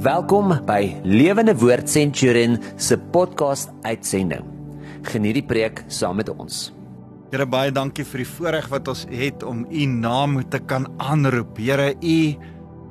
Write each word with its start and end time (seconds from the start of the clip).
Welkom 0.00 0.54
by 0.64 0.94
Lewende 1.04 1.52
Woord 1.60 1.84
Centurion 1.92 2.54
se 2.80 2.96
podcast 3.12 3.68
uitsending. 3.84 4.46
Geniet 5.04 5.36
die 5.36 5.42
preek 5.44 5.82
saam 5.92 6.16
met 6.16 6.30
ons. 6.32 6.70
Here 7.28 7.44
baie 7.44 7.68
dankie 7.68 8.06
vir 8.08 8.22
die 8.22 8.28
voorreg 8.30 8.70
wat 8.72 8.88
ons 8.88 9.02
het 9.12 9.44
om 9.44 9.66
u 9.68 9.84
naam 9.92 10.38
te 10.48 10.62
kan 10.64 10.88
aanroep. 11.04 11.60
Here, 11.60 11.90
u 12.00 12.16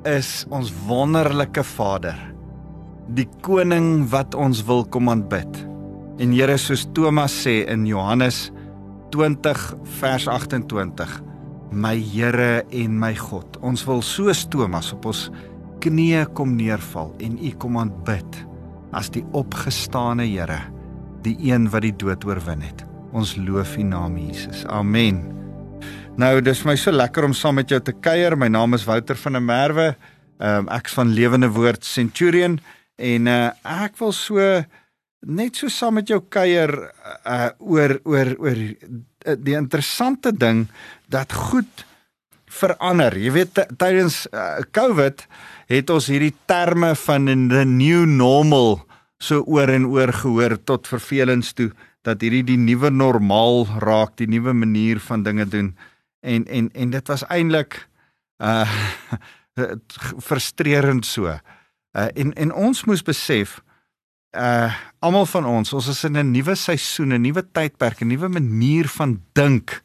is 0.06 0.30
ons 0.54 0.70
wonderlike 0.86 1.66
Vader. 1.72 2.14
Die 3.18 3.26
koning 3.42 4.06
wat 4.14 4.38
ons 4.38 4.62
wil 4.70 4.86
kom 4.86 5.10
aanbid. 5.10 5.64
En 6.22 6.30
Here, 6.30 6.54
soos 6.62 6.86
Thomas 6.94 7.34
sê 7.42 7.64
in 7.66 7.90
Johannes 7.90 8.52
20 9.10 9.66
vers 9.98 10.30
28, 10.30 11.18
my 11.74 11.96
Here 11.98 12.62
en 12.70 12.98
my 13.02 13.16
God. 13.18 13.58
Ons 13.66 13.82
wil 13.90 13.98
soos 13.98 14.46
Thomas 14.46 14.94
op 14.94 15.10
ons 15.10 15.26
knieë 15.80 16.26
kom 16.36 16.54
neerval 16.58 17.14
en 17.24 17.38
u 17.40 17.50
kom 17.60 17.78
aanbid 17.80 18.40
as 18.96 19.08
die 19.14 19.22
opgestane 19.36 20.26
Here, 20.28 20.60
die 21.24 21.36
een 21.46 21.68
wat 21.72 21.86
die 21.86 21.94
dood 21.96 22.24
oorwin 22.28 22.64
het. 22.64 22.84
Ons 23.16 23.36
loof 23.38 23.76
u 23.78 23.84
naam 23.86 24.18
Jesus. 24.18 24.64
Amen. 24.68 25.22
Nou, 26.20 26.34
dis 26.44 26.62
my 26.68 26.76
so 26.76 26.92
lekker 26.92 27.24
om 27.24 27.34
saam 27.36 27.56
met 27.60 27.70
jou 27.70 27.80
te 27.80 27.94
kuier. 27.96 28.36
My 28.36 28.50
naam 28.52 28.76
is 28.76 28.84
Wouter 28.84 29.16
van 29.16 29.38
der 29.38 29.44
Merwe. 29.44 29.88
Ehm 30.40 30.66
um, 30.66 30.70
ek's 30.72 30.94
van 30.96 31.12
Lewende 31.12 31.50
Woord 31.52 31.84
Centurion 31.84 32.58
en 32.96 33.26
uh, 33.28 33.50
ek 33.84 33.98
wil 34.00 34.12
so 34.16 34.40
net 35.28 35.56
so 35.56 35.68
saam 35.68 35.98
met 36.00 36.08
jou 36.08 36.20
kuier 36.32 36.72
uh 37.28 37.50
oor 37.58 37.98
oor 38.08 38.32
oor 38.40 38.60
uh, 38.60 39.36
die 39.36 39.56
interessante 39.56 40.32
ding 40.32 40.66
dat 41.12 41.32
goed 41.32 41.84
verander. 42.50 43.14
Jy 43.18 43.32
weet 43.34 43.60
tydens 43.78 44.24
uh, 44.34 44.60
COVID 44.74 45.24
het 45.70 45.90
ons 45.90 46.08
hierdie 46.10 46.34
terme 46.50 46.94
van 47.06 47.30
the 47.50 47.64
new 47.64 48.04
normal 48.06 48.80
so 49.20 49.44
oor 49.46 49.70
en 49.70 49.86
oor 49.86 50.12
gehoor 50.12 50.56
tot 50.64 50.88
vervelings 50.88 51.52
toe 51.54 51.70
dat 52.06 52.22
hierdie 52.24 52.44
die 52.54 52.58
nuwe 52.60 52.88
normaal 52.90 53.66
raak, 53.84 54.16
die 54.16 54.28
nuwe 54.30 54.54
manier 54.56 55.00
van 55.04 55.22
dinge 55.22 55.44
doen. 55.46 55.74
En 56.24 56.46
en 56.48 56.70
en 56.72 56.90
dit 56.90 57.12
was 57.12 57.26
eintlik 57.28 57.86
uh 58.40 58.68
frustrerend 60.28 61.06
so. 61.06 61.28
Uh 61.28 62.08
en 62.14 62.32
en 62.32 62.52
ons 62.52 62.84
moes 62.88 63.02
besef 63.04 63.60
uh 64.32 64.72
almal 65.00 65.26
van 65.26 65.46
ons, 65.46 65.72
ons 65.72 65.88
is 65.88 66.04
in 66.04 66.16
'n 66.16 66.32
nuwe 66.32 66.54
seisoen, 66.54 67.12
'n 67.12 67.22
nuwe 67.22 67.42
tydperk, 67.52 68.00
'n 68.00 68.08
nuwe 68.08 68.28
manier 68.28 68.88
van 68.88 69.20
dink. 69.32 69.82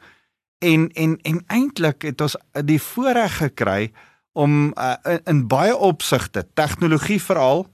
En 0.60 0.90
en 0.94 1.18
en 1.22 1.44
eintlik 1.48 2.02
het 2.02 2.22
ons 2.22 2.36
die 2.66 2.82
voorreg 2.82 3.38
gekry 3.38 3.92
om 4.34 4.74
uh, 4.78 4.94
in, 5.04 5.22
in 5.24 5.48
baie 5.48 5.76
opsigte, 5.76 6.46
tegnologie 6.54 7.22
veral, 7.22 7.68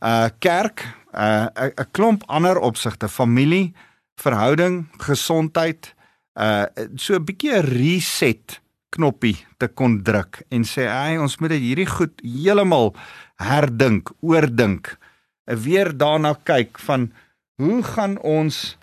uh 0.00 0.28
kerk, 0.38 0.84
'n 1.12 1.50
uh, 1.54 1.70
'n 1.74 1.90
klomp 1.90 2.22
ander 2.26 2.58
opsigte, 2.58 3.08
familie, 3.08 3.74
verhouding, 4.14 4.86
gesondheid, 4.98 5.94
uh 6.34 6.64
so 6.94 7.14
'n 7.14 7.24
bietjie 7.24 7.54
'n 7.56 7.66
reset 7.66 8.60
knoppie 8.88 9.46
te 9.56 9.68
kon 9.68 10.02
druk 10.02 10.42
en 10.48 10.64
sê, 10.64 10.86
"Ag, 10.88 11.20
ons 11.20 11.38
moet 11.38 11.50
dit 11.50 11.60
hierdie 11.60 11.90
goed 11.90 12.20
heeltemal 12.22 12.94
herdink, 13.36 14.10
oordink." 14.20 14.98
weer 15.46 15.96
daarna 15.96 16.34
kyk 16.42 16.78
van 16.78 17.12
hoe 17.54 17.82
gaan 17.82 18.18
ons 18.18 18.76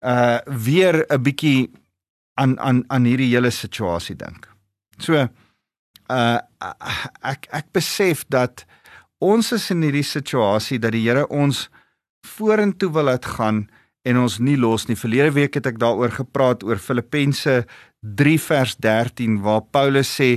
uh 0.00 0.38
weer 0.44 1.04
'n 1.08 1.22
bietjie 1.22 1.70
aan 2.40 2.58
aan 2.60 2.84
aan 2.92 3.08
hierdie 3.08 3.32
hele 3.32 3.50
situasie 3.50 4.16
dink. 4.16 4.48
So 4.98 5.26
uh 6.10 6.38
ek 7.22 7.48
ek 7.50 7.72
besef 7.74 8.24
dat 8.28 8.64
ons 9.18 9.52
is 9.56 9.70
in 9.74 9.82
hierdie 9.82 10.06
situasie 10.06 10.78
dat 10.78 10.94
die 10.94 11.04
Here 11.06 11.26
ons 11.28 11.66
vorentoe 12.26 12.92
wil 12.92 13.08
laat 13.10 13.26
gaan 13.36 13.66
en 14.06 14.20
ons 14.20 14.38
nie 14.38 14.56
los 14.56 14.86
nie. 14.86 14.98
Verlede 14.98 15.32
week 15.34 15.58
het 15.58 15.66
ek 15.66 15.80
daaroor 15.82 16.12
gepraat 16.14 16.62
oor 16.66 16.78
Filippense 16.78 17.64
3 18.00 18.38
vers 18.38 18.76
13 18.84 19.40
waar 19.42 19.64
Paulus 19.74 20.12
sê 20.20 20.36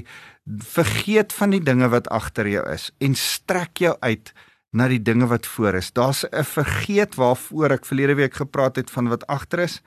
vergeet 0.49 1.33
van 1.35 1.53
die 1.53 1.61
dinge 1.61 1.89
wat 1.93 2.09
agter 2.09 2.47
jou 2.49 2.63
is 2.71 2.89
en 3.03 3.13
strek 3.15 3.83
jou 3.83 3.93
uit 4.01 4.33
na 4.73 4.87
die 4.89 5.01
dinge 5.01 5.27
wat 5.29 5.45
voor 5.49 5.77
is. 5.77 5.91
Daar's 5.91 6.25
'n 6.25 6.43
vergeet 6.43 7.15
waarvoor 7.15 7.71
ek 7.71 7.85
verlede 7.85 8.15
week 8.15 8.33
gepraat 8.33 8.75
het 8.75 8.89
van 8.89 9.09
wat 9.09 9.27
agter 9.27 9.59
is 9.59 9.81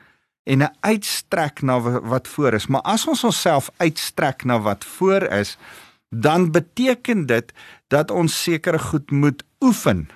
en 0.44 0.58
'n 0.62 0.74
uitstrek 0.80 1.62
na 1.62 1.80
wat 2.00 2.28
voor 2.28 2.52
is. 2.52 2.66
Maar 2.66 2.80
as 2.80 3.06
ons 3.06 3.24
onsself 3.24 3.70
uitstrek 3.76 4.44
na 4.44 4.60
wat 4.60 4.84
voor 4.84 5.22
is, 5.22 5.58
dan 6.08 6.50
beteken 6.50 7.26
dit 7.26 7.52
dat 7.86 8.10
ons 8.10 8.42
sekere 8.42 8.78
goed 8.78 9.10
moet 9.10 9.44
oefen. 9.60 10.08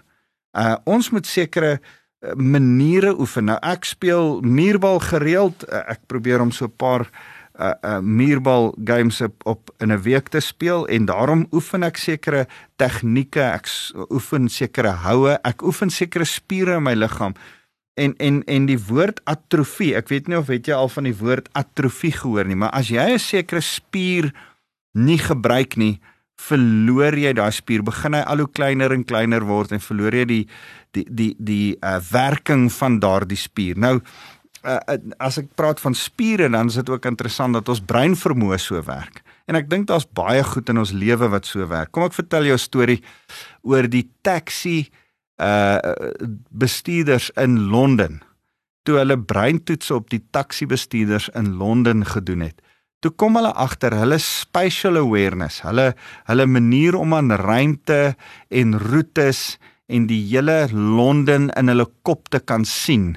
Uh 0.53 0.77
ons 0.85 1.11
moet 1.11 1.27
sekere 1.27 1.81
uh, 1.81 2.33
maniere 2.33 3.19
oefen. 3.19 3.45
Nou 3.45 3.59
ek 3.61 3.85
speel 3.85 4.41
muurbal 4.41 4.99
gereeld. 4.99 5.69
Uh, 5.69 5.83
ek 5.89 6.01
probeer 6.07 6.41
om 6.41 6.51
so 6.51 6.65
'n 6.65 6.77
paar 6.77 7.11
uh 7.61 7.73
uh 7.81 7.99
muurbal 7.99 8.75
games 8.85 9.21
op, 9.21 9.47
op 9.47 9.71
in 9.79 9.93
'n 9.93 10.03
week 10.03 10.29
te 10.29 10.41
speel 10.41 10.87
en 10.89 11.05
daarom 11.05 11.47
oefen 11.51 11.83
ek 11.83 11.97
sekere 11.97 12.47
tegnieke, 12.77 13.41
ek 13.41 13.69
oefen 14.11 14.49
sekere 14.49 14.91
houe, 14.91 15.39
ek 15.43 15.63
oefen 15.63 15.91
sekere 15.91 16.25
spiere 16.25 16.77
in 16.77 16.83
my 16.83 16.95
liggaam. 16.95 17.35
En 17.97 18.13
en 18.21 18.43
en 18.45 18.67
die 18.69 18.79
woord 18.89 19.23
atrofie, 19.25 19.95
ek 19.97 20.11
weet 20.13 20.29
nie 20.29 20.37
of 20.37 20.51
het 20.53 20.69
jy 20.69 20.77
al 20.77 20.91
van 20.93 21.09
die 21.09 21.17
woord 21.17 21.49
atrofie 21.57 22.13
gehoor 22.13 22.45
nie, 22.45 22.59
maar 22.61 22.75
as 22.77 22.91
jy 22.93 23.07
'n 23.15 23.19
sekere 23.19 23.61
spier 23.65 24.33
nie 24.93 25.19
gebruik 25.19 25.77
nie, 25.77 26.01
verloor 26.37 27.17
jy 27.17 27.33
daai 27.33 27.53
spier, 27.53 27.83
begin 27.83 28.15
hy 28.15 28.21
al 28.21 28.45
hoe 28.45 28.53
kleiner 28.53 28.93
en 28.93 29.05
kleiner 29.05 29.45
word 29.49 29.73
en 29.73 29.81
verloor 29.81 30.13
jy 30.13 30.25
die 30.25 30.45
die 30.93 31.07
die 31.09 31.35
die 31.39 31.77
uh 31.81 32.01
werking 32.13 32.69
van 32.73 33.01
daardie 33.01 33.41
spier. 33.41 33.77
Nou 33.77 34.01
uh, 34.67 34.81
as 35.19 35.39
ek 35.41 35.55
praat 35.57 35.81
van 35.81 35.95
spiere 35.97 36.51
dan 36.53 36.69
is 36.69 36.79
dit 36.81 36.91
ook 36.93 37.09
interessant 37.09 37.57
dat 37.57 37.69
ons 37.69 37.81
brein 37.81 38.17
vermoë 38.17 38.59
so 38.61 38.83
werk. 38.85 39.23
En 39.47 39.57
ek 39.57 39.71
dink 39.71 39.87
daar's 39.89 40.07
baie 40.07 40.43
goed 40.45 40.69
in 40.69 40.79
ons 40.83 40.93
lewe 40.93 41.29
wat 41.33 41.47
so 41.47 41.67
werk. 41.71 41.93
Kom 41.95 42.05
ek 42.05 42.17
vertel 42.19 42.51
jou 42.51 42.57
'n 42.59 42.67
storie 42.69 43.03
oor 43.63 43.89
die 43.89 44.09
taxi 44.23 44.91
uh 45.43 45.79
bestuurders 46.51 47.31
in 47.37 47.59
Londen. 47.71 48.23
Toe 48.87 49.01
hulle 49.03 49.19
breintoetse 49.19 49.95
op 49.95 50.11
die 50.11 50.23
taxi 50.31 50.67
bestuurders 50.67 51.29
in 51.35 51.57
Londen 51.61 52.07
gedoen 52.07 52.47
het. 52.47 52.63
Toe 53.05 53.11
kom 53.11 53.37
hulle 53.37 53.53
agter 53.53 53.93
hulle 53.93 54.19
spatial 54.23 54.97
awareness, 54.97 55.61
hulle 55.67 55.93
hulle 56.31 56.47
manier 56.47 56.97
om 56.97 57.15
aan 57.15 57.33
ruimte 57.33 58.17
en 58.49 58.79
roetes 58.79 59.59
en 59.87 60.09
die 60.09 60.23
hele 60.31 60.67
Londen 60.73 61.51
in 61.53 61.69
hulle 61.69 61.87
kop 62.03 62.31
te 62.33 62.41
kan 62.41 62.65
sien 62.65 63.15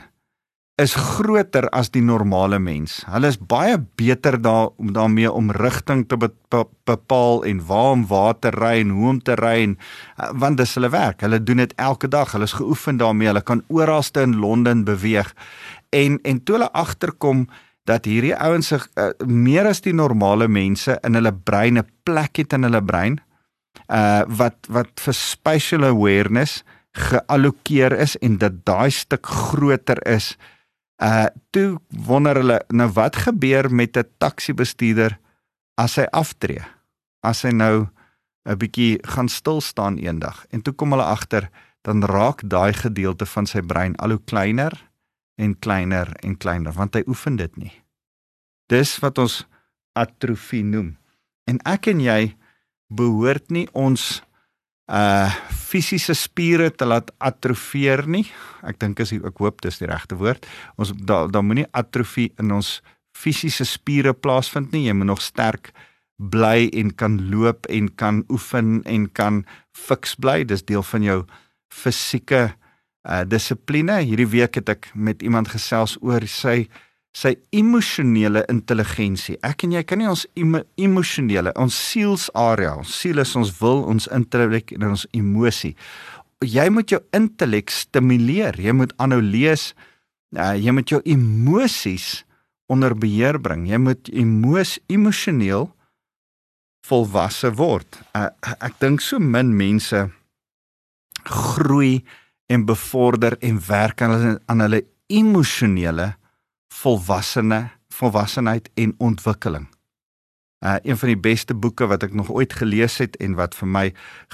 is 0.79 0.95
groter 0.95 1.67
as 1.75 1.91
die 1.91 2.01
normale 2.03 2.59
mens. 2.59 3.01
Hulle 3.12 3.29
is 3.34 3.38
baie 3.38 3.75
beter 4.00 4.38
daar 4.41 4.69
om 4.79 4.94
daarmee 4.95 5.31
om 5.31 5.51
rigting 5.51 6.06
te 6.07 6.17
be 6.17 6.31
be 6.50 6.63
bepaal 6.90 7.44
en 7.45 7.59
waar 7.67 7.91
om 7.91 8.06
waar 8.07 8.40
te 8.40 8.50
ry 8.56 8.79
en 8.81 8.94
hoe 8.95 9.09
om 9.09 9.19
te 9.22 9.35
ry 9.38 9.56
en 9.63 9.75
uh, 9.75 10.31
want 10.34 10.57
dis 10.57 10.73
hulle 10.79 10.90
werk. 10.90 11.22
Hulle 11.22 11.44
doen 11.44 11.62
dit 11.62 11.73
elke 11.78 12.07
dag. 12.07 12.31
Hulle 12.31 12.47
is 12.47 12.57
geoefen 12.57 12.97
daarmee. 12.97 13.28
Hulle 13.28 13.44
kan 13.45 13.63
oralste 13.67 14.23
in 14.25 14.38
Londen 14.40 14.85
beweeg. 14.88 15.34
En 15.90 16.19
en 16.23 16.44
toe 16.44 16.56
hulle 16.57 16.72
agterkom 16.72 17.47
dat 17.90 18.06
hierdie 18.06 18.35
ouens 18.35 18.72
uh, 18.72 19.09
meer 19.25 19.67
as 19.69 19.84
die 19.85 19.94
normale 19.94 20.47
mense 20.47 20.97
in 21.03 21.17
hulle 21.17 21.34
brein 21.34 21.78
'n 21.78 21.88
plek 22.03 22.38
het 22.38 22.53
in 22.53 22.63
hulle 22.63 22.81
brein 22.81 23.19
uh 23.90 24.23
wat 24.28 24.69
wat 24.69 24.94
vir 25.01 25.13
spatial 25.13 25.84
awareness 25.84 26.63
geallokeer 26.94 27.94
is 27.94 28.16
en 28.22 28.38
dat 28.38 28.66
daai 28.66 28.90
stuk 28.91 29.25
groter 29.25 30.01
is 30.07 30.38
Uh 30.99 31.25
toe 31.55 31.79
wonder 32.05 32.35
hulle 32.35 32.59
nou 32.75 32.89
wat 32.93 33.15
gebeur 33.15 33.71
met 33.71 33.97
'n 33.97 34.07
taxi 34.17 34.53
bestuurder 34.53 35.19
as 35.77 35.95
hy 35.95 36.05
aftree? 36.11 36.63
As 37.23 37.41
hy 37.41 37.51
nou 37.51 37.87
'n 38.46 38.57
bietjie 38.57 38.99
gaan 39.03 39.29
stil 39.29 39.61
staan 39.61 39.97
eendag 39.97 40.46
en 40.49 40.61
toe 40.61 40.73
kom 40.73 40.91
hulle 40.91 41.03
agter 41.03 41.49
dan 41.81 42.03
raak 42.03 42.41
daai 42.49 42.73
gedeelte 42.73 43.25
van 43.25 43.46
sy 43.46 43.61
brein 43.61 43.96
al 43.96 44.09
hoe 44.09 44.23
kleiner 44.25 44.90
en 45.35 45.59
kleiner 45.59 46.11
en 46.23 46.37
kleiner 46.37 46.73
want 46.73 46.93
hy 46.93 47.03
oefen 47.07 47.35
dit 47.35 47.55
nie. 47.57 47.73
Dis 48.67 48.99
wat 48.99 49.17
ons 49.17 49.47
atrofie 49.93 50.63
noem. 50.63 50.97
En 51.47 51.59
ek 51.66 51.87
en 51.87 51.99
jy 51.99 52.35
behoort 52.87 53.49
nie 53.49 53.67
ons 53.73 54.22
uh 54.90 55.30
fisiese 55.70 56.16
spiere 56.18 56.72
te 56.74 56.86
laat 56.86 57.12
atrofieer 57.22 58.08
nie. 58.09 58.24
Ek 58.66 58.80
dink 58.82 59.00
as 59.03 59.12
ek 59.14 59.38
hoop 59.38 59.62
dis 59.62 59.78
die 59.78 59.90
regte 59.90 60.18
woord. 60.18 60.47
Ons 60.82 60.96
daar 60.97 61.30
daar 61.30 61.46
moenie 61.46 61.68
atrofie 61.78 62.32
in 62.41 62.50
ons 62.56 62.80
fisiese 63.14 63.68
spiere 63.70 64.16
plaasvind 64.18 64.74
nie. 64.74 64.88
Jy 64.88 64.96
moet 64.97 65.12
nog 65.12 65.22
sterk 65.22 65.70
bly 66.18 66.72
en 66.74 66.90
kan 66.91 67.20
loop 67.30 67.70
en 67.70 67.91
kan 68.02 68.24
oefen 68.34 68.82
en 68.90 69.06
kan 69.14 69.44
fiks 69.78 70.18
bly. 70.18 70.41
Dis 70.44 70.66
deel 70.66 70.84
van 70.84 71.06
jou 71.06 71.20
fisieke 71.70 72.47
uh 73.06 73.24
dissipline. 73.30 74.02
Hierdie 74.02 74.32
week 74.34 74.58
het 74.58 74.74
ek 74.74 74.90
met 74.96 75.22
iemand 75.22 75.53
gesels 75.53 76.00
oor 76.02 76.26
sy 76.26 76.66
sy 77.19 77.33
emosionele 77.55 78.45
intelligensie. 78.51 79.35
Ek 79.43 79.66
en 79.66 79.73
jy 79.75 79.83
kan 79.87 79.99
nie 79.99 80.07
ons 80.09 80.23
emo 80.39 80.61
emosionele, 80.79 81.51
ons 81.59 81.75
sielsarea, 81.75 82.77
ons 82.79 82.93
siel 83.01 83.19
is 83.23 83.35
ons 83.39 83.51
wil, 83.59 83.83
ons 83.91 84.07
intellek 84.16 84.71
en 84.77 84.93
ons 84.93 85.05
emosie. 85.17 85.73
Jy 86.45 86.69
moet 86.71 86.93
jou 86.93 87.01
intellek 87.16 87.73
stimuleer. 87.73 88.55
Jy 88.63 88.71
moet 88.77 88.93
aanhou 89.01 89.19
lees. 89.19 89.73
Uh, 90.31 90.53
jy 90.55 90.71
moet 90.71 90.93
jou 90.93 91.01
emosies 91.03 92.21
onder 92.71 92.95
beheer 92.95 93.41
bring. 93.43 93.66
Jy 93.67 93.81
moet 93.81 94.11
emos 94.13 94.77
emosioneel 94.87 95.67
volwasse 96.87 97.51
word. 97.59 97.99
Uh, 98.16 98.29
ek 98.63 98.79
dink 98.79 99.03
so 99.03 99.19
min 99.19 99.51
mense 99.57 100.05
groei 101.27 101.99
en 102.49 102.63
bevorder 102.66 103.35
en 103.43 103.59
werk 103.67 103.99
aan 104.05 104.16
hulle 104.16 104.37
aan 104.47 104.63
hulle 104.63 104.81
emosionele 105.11 106.13
volwassene 106.73 107.69
volwassenheid 107.89 108.69
en 108.73 108.93
ontwikkeling. 108.97 109.67
Uh 110.59 110.76
een 110.84 110.97
van 110.97 111.08
die 111.08 111.20
beste 111.20 111.56
boeke 111.56 111.88
wat 111.88 112.03
ek 112.03 112.11
nog 112.14 112.28
ooit 112.35 112.52
gelees 112.59 112.97
het 113.00 113.14
en 113.23 113.38
wat 113.40 113.53
vir 113.56 113.70
my 113.72 113.84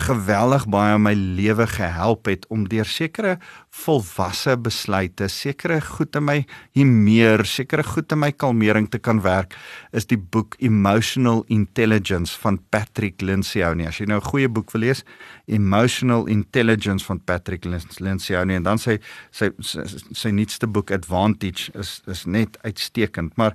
geweldig 0.08 0.64
baie 0.74 0.96
in 0.98 1.04
my 1.06 1.14
lewe 1.14 1.68
gehelp 1.70 2.26
het 2.26 2.48
om 2.50 2.64
deur 2.66 2.90
sekere 2.90 3.36
volwasse 3.70 4.56
besluite, 4.58 5.28
sekere 5.30 5.78
goed 5.86 6.18
in 6.18 6.26
my 6.26 6.38
hier 6.74 6.90
meer, 6.90 7.46
sekere 7.46 7.86
goed 7.86 8.10
in 8.12 8.24
my 8.24 8.32
kalmering 8.34 8.90
te 8.90 8.98
kan 8.98 9.22
werk, 9.22 9.54
is 9.94 10.10
die 10.10 10.18
boek 10.18 10.58
Emotional 10.66 11.44
Intelligence 11.46 12.34
van 12.42 12.58
Patrick 12.74 13.22
Lencioni. 13.22 13.86
As 13.86 14.02
jy 14.02 14.10
nou 14.10 14.18
'n 14.18 14.30
goeie 14.32 14.50
boek 14.50 14.72
wil 14.72 14.82
lees, 14.82 15.06
Emotional 15.46 16.26
Intelligence 16.26 17.06
van 17.06 17.22
Patrick 17.22 17.66
Lencioni 18.00 18.56
en 18.56 18.64
dan 18.64 18.80
sy 18.80 18.98
sy 19.30 19.52
sy, 19.60 19.86
sy 20.12 20.30
nuutste 20.30 20.66
boek 20.68 20.90
Advantage 20.90 21.70
is 21.78 22.02
is 22.08 22.26
net 22.26 22.58
uitstekend, 22.64 23.38
maar 23.38 23.54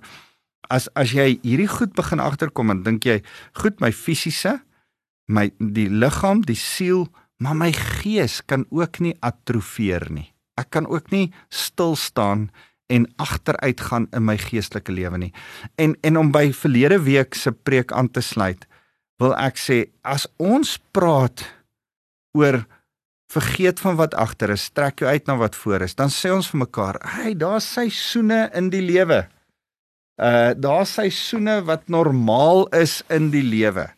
as 0.71 0.89
as 0.99 1.13
jy 1.15 1.35
hierdie 1.43 1.71
goed 1.71 1.95
begin 1.99 2.23
agterkom 2.23 2.73
en 2.73 2.85
dink 2.87 3.07
jy, 3.07 3.21
goed 3.59 3.81
my 3.83 3.91
fisiese, 3.93 4.61
my 5.31 5.51
die 5.59 5.89
liggaam, 5.91 6.43
die 6.47 6.59
siel, 6.59 7.07
maar 7.41 7.57
my 7.57 7.71
gees 7.73 8.41
kan 8.47 8.67
ook 8.71 9.01
nie 9.01 9.15
atrofeer 9.25 10.09
nie. 10.13 10.31
Ek 10.61 10.71
kan 10.75 10.87
ook 10.91 11.11
nie 11.13 11.31
stil 11.49 11.97
staan 11.97 12.51
en 12.91 13.07
agteruit 13.23 13.81
gaan 13.81 14.09
in 14.17 14.27
my 14.27 14.37
geestelike 14.41 14.93
lewe 14.93 15.19
nie. 15.19 15.33
En 15.79 15.95
en 16.07 16.19
om 16.21 16.33
by 16.35 16.51
verlede 16.57 17.01
week 17.07 17.39
se 17.39 17.53
preek 17.53 17.93
aan 17.93 18.11
te 18.11 18.23
sluit, 18.25 18.67
wil 19.23 19.35
ek 19.39 19.59
sê 19.61 19.85
as 20.03 20.27
ons 20.41 20.77
praat 20.95 21.45
oor 22.37 22.65
vergeet 23.31 23.79
van 23.81 23.95
wat 23.99 24.17
agter 24.19 24.51
is, 24.57 24.71
trek 24.75 25.03
jou 25.03 25.11
uit 25.11 25.27
na 25.29 25.37
wat 25.39 25.55
voor 25.55 25.87
is, 25.87 25.95
dan 25.95 26.11
sê 26.11 26.33
ons 26.35 26.49
vir 26.51 26.67
mekaar, 26.67 26.99
"Hey, 27.15 27.35
daar's 27.35 27.73
seisoene 27.73 28.51
in 28.55 28.71
die 28.71 28.83
lewe." 28.83 29.29
Uh 30.21 30.53
daar's 30.57 30.93
seisoene 30.99 31.63
wat 31.65 31.89
normaal 31.89 32.67
is 32.77 33.01
in 33.09 33.31
die 33.33 33.45
lewe. 33.45 33.89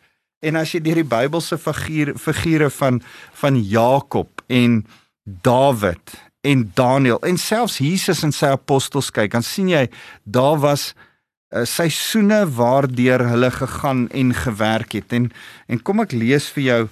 En 0.43 0.59
as 0.59 0.75
jy 0.75 0.81
deur 0.83 1.01
die 1.03 1.09
Bybelse 1.09 1.59
figuur 1.59 2.15
figure 2.19 2.71
van 2.71 3.01
van 3.41 3.59
Jakob 3.59 4.43
en 4.47 4.85
Dawid 5.25 6.15
en 6.47 6.71
Daniël 6.75 7.19
en 7.27 7.39
selfs 7.39 7.79
Jesus 7.83 8.23
en 8.27 8.35
sy 8.35 8.51
apostels 8.55 9.11
kyk, 9.15 9.33
dan 9.35 9.47
sien 9.47 9.71
jy 9.71 9.85
daar 10.23 10.59
was 10.63 10.93
uh, 10.93 11.63
seisoene 11.67 12.43
waardeur 12.55 13.23
hulle 13.31 13.51
gegaan 13.55 14.09
en 14.11 14.35
gewerk 14.35 14.99
het. 14.99 15.13
En 15.13 15.31
en 15.67 15.83
kom 15.83 16.03
ek 16.07 16.15
lees 16.15 16.51
vir 16.55 16.69
jou 16.69 16.83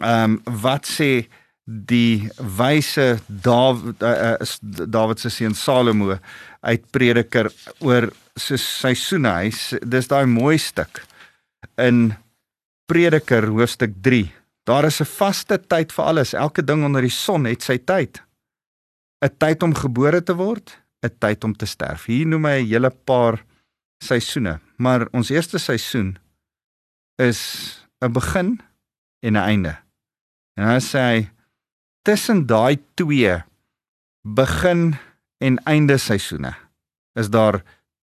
ehm 0.00 0.38
um, 0.38 0.40
wat 0.62 0.86
sê 0.88 1.26
die 1.64 2.28
wyse 2.58 3.20
Dawid 3.26 4.02
uh, 4.02 4.34
uh, 4.34 4.86
Dawid 4.86 5.20
se 5.22 5.30
seun 5.30 5.54
Salomo 5.54 6.16
uit 6.60 6.90
Prediker 6.90 7.50
oor 7.80 8.10
so 8.36 8.58
seisoene. 8.58 9.30
Hy's 9.44 9.72
dis 9.86 10.10
daai 10.10 10.26
mooi 10.26 10.58
stuk 10.58 11.04
in 11.78 12.12
Prediker 12.90 13.46
hoofstuk 13.46 13.94
3. 14.02 14.26
Daar 14.66 14.84
is 14.84 15.00
'n 15.00 15.06
vaste 15.06 15.58
tyd 15.58 15.92
vir 15.92 16.04
alles. 16.04 16.34
Elke 16.34 16.62
ding 16.62 16.84
onder 16.84 17.02
die 17.02 17.10
son 17.10 17.44
het 17.44 17.62
sy 17.62 17.78
tyd. 17.78 18.22
'n 19.22 19.30
Tyd 19.38 19.62
om 19.62 19.74
gebore 19.74 20.22
te 20.22 20.34
word, 20.34 20.78
'n 21.02 21.18
tyd 21.18 21.44
om 21.44 21.54
te 21.54 21.66
sterf. 21.66 22.06
Hier 22.06 22.26
noem 22.26 22.44
hy 22.44 22.62
'n 22.62 22.68
hele 22.68 22.90
paar 22.90 23.44
seisoene, 24.02 24.60
maar 24.76 25.06
ons 25.12 25.30
eerste 25.30 25.58
seisoen 25.58 26.18
is 27.18 27.86
'n 28.02 28.12
begin 28.12 28.60
en 29.22 29.32
'n 29.36 29.46
einde. 29.46 29.78
En 30.58 30.66
dan 30.66 30.80
sê 30.80 30.98
hy 30.98 31.30
tussen 32.02 32.46
daai 32.46 32.78
twee 32.94 33.42
begin 34.22 34.94
en 35.42 35.58
einde 35.66 35.98
seisoene 35.98 36.54
is 37.18 37.28
daar 37.30 37.62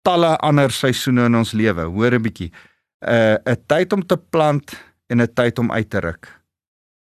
talle 0.06 0.36
ander 0.46 0.72
seisoene 0.72 1.26
in 1.30 1.36
ons 1.36 1.54
lewe. 1.54 1.88
Hoor 1.90 2.14
'n 2.16 2.22
bietjie. 2.22 2.52
'n 3.02 3.10
uh, 3.10 3.54
'n 3.54 3.62
tyd 3.68 3.94
om 3.94 4.06
te 4.06 4.18
plant 4.18 4.76
en 5.10 5.22
'n 5.22 5.34
tyd 5.34 5.60
om 5.60 5.72
uit 5.72 5.90
te 5.90 6.00
ruk 6.00 6.26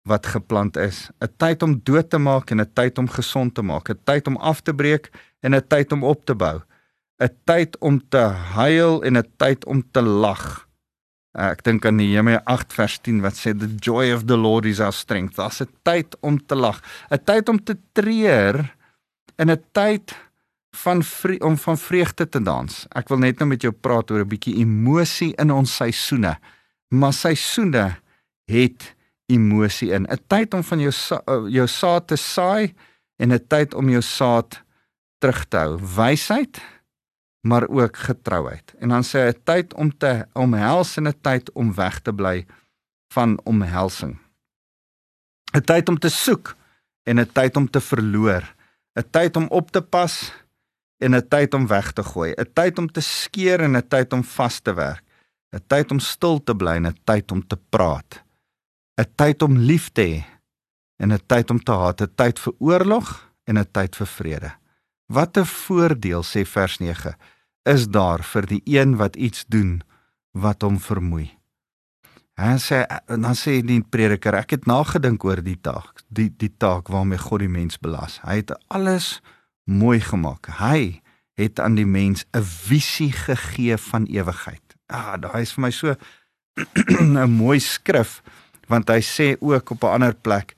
wat 0.05 0.27
geplant 0.27 0.77
is. 0.77 1.11
'n 1.21 1.33
tyd 1.37 1.63
om 1.63 1.81
dood 1.83 2.11
te 2.11 2.19
maak 2.19 2.51
en 2.51 2.61
'n 2.61 2.73
tyd 2.73 2.99
om 2.99 3.09
gesond 3.09 3.55
te 3.55 3.63
maak. 3.63 3.89
'n 3.89 4.01
tyd 4.05 4.27
om 4.27 4.37
af 4.37 4.61
te 4.61 4.75
breek 4.75 5.11
en 5.41 5.55
'n 5.55 5.67
tyd 5.69 5.93
om 5.93 6.05
op 6.05 6.25
te 6.25 6.35
bou. 6.35 6.61
'n 7.21 7.31
tyd 7.45 7.79
om 7.79 8.01
te 8.09 8.25
huil 8.57 9.03
en 9.03 9.17
'n 9.17 9.33
tyd 9.37 9.65
om 9.65 9.83
te 9.91 10.03
lag. 10.03 10.64
Uh, 11.35 11.51
ek 11.51 11.65
dink 11.67 11.87
aan 11.87 11.97
Nehemia 11.99 12.43
8 12.47 12.77
vers 12.77 12.99
10 13.03 13.21
wat 13.25 13.35
sê 13.35 13.51
the 13.59 13.67
joy 13.83 14.13
of 14.15 14.29
the 14.31 14.37
Lord 14.39 14.69
is 14.71 14.81
our 14.81 14.95
strength. 14.95 15.37
Daar's 15.37 15.61
'n 15.61 15.69
tyd 15.83 16.15
om 16.21 16.39
te 16.39 16.55
lag, 16.55 16.79
'n 17.11 17.19
tyd 17.25 17.49
om 17.49 17.59
te 17.59 17.77
treur 17.93 18.75
en 19.37 19.51
'n 19.51 19.63
tyd 19.73 20.15
van 20.75 21.03
vre 21.03 21.39
om 21.41 21.57
van 21.59 21.79
vreugde 21.79 22.29
te 22.29 22.43
dans. 22.43 22.87
Ek 22.95 23.09
wil 23.09 23.19
net 23.19 23.39
nou 23.39 23.49
met 23.49 23.63
jou 23.63 23.73
praat 23.73 24.11
oor 24.11 24.23
'n 24.25 24.29
bietjie 24.29 24.57
emosie 24.63 25.35
in 25.39 25.51
ons 25.51 25.77
seisoene. 25.77 26.39
Maar 26.89 27.13
seisoene 27.13 27.97
het 28.47 28.95
emosie 29.27 29.91
in. 29.91 30.07
'n 30.07 30.19
Tyd 30.27 30.55
om 30.55 30.63
van 30.63 30.81
jou 30.81 30.93
eh, 30.93 31.53
jou 31.53 31.67
saad 31.67 32.07
te 32.07 32.17
saai 32.17 32.75
en 33.19 33.33
'n 33.33 33.47
tyd 33.49 33.75
om 33.75 33.89
jou 33.89 34.03
saad 34.03 34.63
terug 35.19 35.45
te 35.49 35.57
hou. 35.57 35.79
Wysheid 35.79 36.61
maar 37.45 37.69
ook 37.69 37.97
getrouheid. 37.97 38.75
En 38.81 38.89
dan 38.89 39.05
sê 39.05 39.19
hy 39.21 39.33
'n 39.33 39.43
tyd 39.45 39.75
om 39.75 39.91
te 39.99 40.27
omhels 40.33 40.97
en 40.97 41.09
'n 41.09 41.21
tyd 41.21 41.53
om 41.53 41.75
weg 41.75 42.01
te 42.01 42.13
bly 42.13 42.47
van 43.13 43.41
omhelsing. 43.45 44.19
'n 45.53 45.61
Tyd 45.61 45.89
om 45.89 45.99
te 45.99 46.09
soek 46.09 46.57
en 47.03 47.21
'n 47.21 47.33
tyd 47.33 47.57
om 47.57 47.71
te 47.71 47.81
verloor. 47.81 48.55
'n 48.97 49.11
Tyd 49.11 49.37
om 49.37 49.47
op 49.49 49.71
te 49.71 49.83
pas 49.83 50.33
en 50.99 51.15
'n 51.15 51.29
tyd 51.29 51.55
om 51.55 51.67
weg 51.67 51.93
te 51.93 52.03
gooi, 52.03 52.33
'n 52.33 52.53
tyd 52.53 52.79
om 52.79 52.89
te 52.89 53.01
skeer 53.01 53.61
en 53.61 53.77
'n 53.77 53.89
tyd 53.89 54.13
om 54.13 54.25
vas 54.25 54.61
te 54.61 54.75
werk, 54.75 55.05
'n 55.53 55.65
tyd 55.67 55.91
om 55.91 55.99
stil 55.99 56.43
te 56.43 56.55
bly 56.55 56.75
en 56.77 56.87
'n 56.87 56.99
tyd 57.05 57.33
om 57.33 57.47
te 57.47 57.57
praat, 57.69 58.23
'n 58.97 59.15
tyd 59.15 59.43
om 59.43 59.59
lief 59.59 59.93
te 59.93 60.03
hê 60.03 60.25
en 60.97 61.13
'n 61.13 61.27
tyd 61.27 61.51
om 61.51 61.59
te 61.59 61.73
haat, 61.73 62.01
'n 62.01 62.15
tyd 62.15 62.39
vir 62.39 62.55
oorlog 62.59 63.33
en 63.45 63.59
'n 63.59 63.71
tyd 63.71 63.97
vir 63.97 64.07
vrede. 64.07 64.53
Wat 65.07 65.37
'n 65.37 65.45
voordeel 65.45 66.23
sê 66.23 66.47
vers 66.47 66.79
9 66.79 67.17
is 67.65 67.89
daar 67.89 68.23
vir 68.23 68.47
die 68.47 68.63
een 68.65 68.97
wat 69.01 69.17
iets 69.17 69.45
doen 69.49 69.83
wat 70.33 70.63
hom 70.63 70.79
vermoei. 70.81 71.31
Hy 72.35 72.57
sê 72.59 72.83
dan 73.07 73.37
sê 73.39 73.61
die 73.63 73.79
prediker 73.81 74.35
ek 74.35 74.57
het 74.57 74.67
nagedink 74.67 75.23
oor 75.25 75.43
die 75.45 75.59
taak, 75.63 76.03
die 76.11 76.31
die 76.35 76.51
taak 76.51 76.91
waarmee 76.91 77.21
God 77.23 77.45
die 77.45 77.53
mens 77.53 77.79
belas. 77.79 78.19
Hy 78.27 78.41
het 78.43 78.51
alles 78.75 79.21
mooi 79.71 80.01
gemaak. 80.03 80.51
Hy 80.59 81.01
het 81.39 81.61
aan 81.63 81.79
die 81.79 81.87
mens 81.87 82.27
'n 82.35 82.43
visie 82.43 83.13
gegee 83.13 83.77
van 83.77 84.07
ewigheid. 84.07 84.63
Ah, 84.91 85.17
daai 85.17 85.43
is 85.43 85.53
vir 85.55 85.63
my 85.63 85.71
so 85.71 85.95
'n 87.01 87.31
mooi 87.31 87.61
skrif 87.61 88.23
want 88.69 88.89
hy 88.89 89.01
sê 89.01 89.37
ook 89.41 89.71
op 89.71 89.85
'n 89.85 89.95
ander 89.95 90.15
plek 90.15 90.55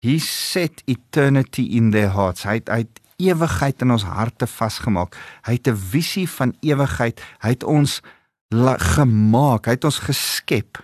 he 0.00 0.18
set 0.18 0.82
eternity 0.86 1.62
in 1.76 1.90
their 1.90 2.10
hearts. 2.14 2.44
Hy 2.44 2.60
het, 2.60 2.68
hy 2.68 2.78
het 2.84 3.00
ewigheid 3.16 3.82
in 3.82 3.90
ons 3.90 4.04
harte 4.04 4.46
vasgemaak. 4.46 5.16
Hy 5.46 5.52
het 5.52 5.68
'n 5.68 5.76
visie 5.76 6.28
van 6.28 6.54
ewigheid. 6.60 7.20
Hy 7.40 7.48
het 7.48 7.64
ons 7.64 8.02
gemaak, 8.50 9.66
hy 9.66 9.72
het 9.72 9.84
ons 9.84 9.98
geskep. 9.98 10.78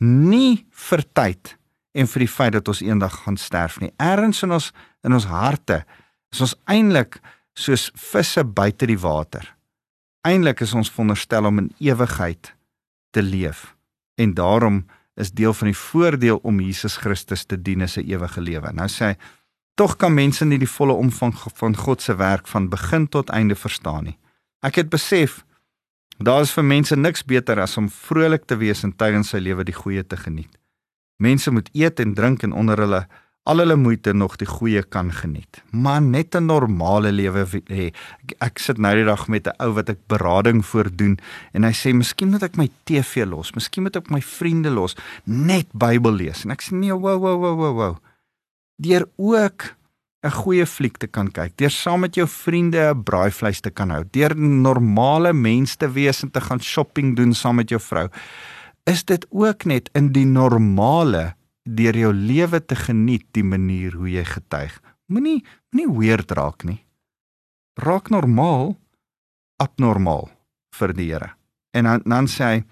Nie 0.00 0.66
vir 0.70 1.04
tyd 1.12 1.56
en 1.92 2.06
vir 2.06 2.20
die 2.20 2.28
feit 2.30 2.52
dat 2.52 2.68
ons 2.68 2.82
eendag 2.82 3.22
gaan 3.24 3.36
sterf 3.36 3.80
nie. 3.80 3.92
Ergens 3.96 4.42
in 4.42 4.52
ons 4.52 4.72
in 5.04 5.12
ons 5.12 5.24
harte 5.24 5.84
is 6.32 6.40
ons 6.40 6.54
eintlik 6.66 7.20
soos 7.54 7.90
visse 7.94 8.44
buite 8.44 8.86
die 8.86 8.98
water. 8.98 9.56
Eintlik 10.26 10.60
is 10.60 10.74
ons 10.74 10.90
veronderstel 10.90 11.46
om 11.46 11.58
in 11.58 11.72
ewigheid 11.78 12.54
te 13.10 13.22
leef. 13.22 13.74
En 14.18 14.34
daarom 14.34 14.86
is 15.18 15.32
deel 15.34 15.54
van 15.54 15.70
die 15.70 15.78
voordeel 15.78 16.38
om 16.46 16.60
Jesus 16.60 16.96
Christus 16.96 17.44
te 17.44 17.56
dien 17.56 17.80
is 17.80 17.96
'n 17.96 18.06
ewige 18.06 18.40
lewe. 18.40 18.72
Nou 18.72 18.88
sê 18.88 19.04
hy, 19.04 19.16
tog 19.78 19.96
kan 19.96 20.14
mense 20.14 20.44
nie 20.44 20.58
die 20.58 20.70
volle 20.70 20.96
omvang 20.98 21.34
van 21.60 21.76
God 21.76 22.02
se 22.02 22.16
werk 22.18 22.48
van 22.50 22.68
begin 22.68 23.06
tot 23.06 23.30
einde 23.30 23.54
verstaan 23.54 24.10
nie. 24.10 24.16
Ek 24.66 24.80
het 24.80 24.90
besef 24.90 25.44
daar 26.18 26.42
is 26.42 26.50
vir 26.50 26.66
mense 26.66 26.96
niks 26.98 27.22
beter 27.22 27.60
as 27.62 27.76
om 27.78 27.86
vrolik 27.86 28.48
te 28.50 28.58
wees 28.58 28.82
en 28.82 28.90
tydens 28.90 29.30
sy 29.30 29.38
lewe 29.38 29.62
die 29.64 29.76
goeie 29.76 30.02
te 30.02 30.18
geniet. 30.18 30.50
Mense 31.22 31.50
moet 31.54 31.70
eet 31.78 32.02
en 32.02 32.14
drink 32.14 32.42
en 32.42 32.56
onder 32.58 32.82
hulle 32.82 33.04
al 33.48 33.62
hulle 33.62 33.76
moeite 33.80 34.12
nog 34.12 34.34
die 34.36 34.48
goeie 34.50 34.82
kan 34.82 35.12
geniet. 35.14 35.62
Maar 35.70 36.02
net 36.02 36.34
'n 36.34 36.46
normale 36.46 37.12
lewe 37.12 37.46
hê. 37.46 37.86
Ek, 38.22 38.34
ek 38.40 38.58
sit 38.58 38.78
nou 38.78 38.94
die 38.94 39.04
dag 39.04 39.28
met 39.28 39.46
'n 39.46 39.56
ou 39.62 39.72
wat 39.72 39.88
ek 39.88 40.06
berading 40.08 40.64
voordoen 40.64 41.18
en 41.52 41.62
hy 41.62 41.72
sê 41.72 41.94
miskien 41.94 42.30
moet 42.30 42.42
ek 42.42 42.56
my 42.56 42.68
TV 42.84 43.24
los, 43.24 43.54
miskien 43.54 43.82
moet 43.82 43.96
ek 43.96 44.10
my 44.10 44.20
vriende 44.20 44.70
los, 44.70 44.96
net 45.24 45.66
Bybel 45.72 46.12
lees. 46.12 46.44
En 46.44 46.50
ek 46.50 46.62
sê 46.62 46.72
nee, 46.72 46.92
wow 46.92 47.20
wow 47.20 47.40
wow 47.40 47.56
wow 47.56 47.74
wow. 47.74 47.96
Deur 48.78 49.08
ook 49.16 49.74
'n 50.22 50.30
goeie 50.30 50.66
fliek 50.66 50.96
te 50.96 51.06
kan 51.06 51.30
kyk, 51.30 51.56
deur 51.56 51.70
saam 51.70 52.00
met 52.00 52.14
jou 52.14 52.26
vriende 52.26 52.90
'n 52.94 53.02
braaivleis 53.02 53.60
te 53.60 53.70
kan 53.70 53.90
hou, 53.90 54.04
deur 54.10 54.36
normale 54.36 55.32
mense 55.32 55.76
te 55.76 55.90
wees 55.90 56.22
en 56.22 56.30
te 56.30 56.40
gaan 56.40 56.60
shopping 56.60 57.16
doen 57.16 57.34
saam 57.34 57.56
met 57.56 57.68
jou 57.68 57.80
vrou. 57.80 58.08
Is 58.84 59.04
dit 59.04 59.26
ook 59.30 59.64
net 59.64 59.90
in 59.92 60.12
die 60.12 60.26
normale 60.26 61.34
deur 61.62 61.96
jou 61.96 62.12
lewe 62.12 62.60
te 62.64 62.76
geniet 62.76 63.26
die 63.36 63.44
manier 63.44 63.92
hoe 63.98 64.08
jy 64.10 64.24
getuig. 64.24 64.80
Moenie 65.06 65.44
moenie 65.70 65.92
weird 65.98 66.32
raak 66.36 66.64
nie. 66.64 66.80
Raak 67.74 68.10
normaal 68.10 68.76
abnormaal 69.56 70.28
vir 70.78 70.94
die 70.94 71.10
Here. 71.12 71.32
En 71.72 71.84
dan 71.84 72.02
dan 72.04 72.28
sê 72.28 72.44
hy 72.44 72.64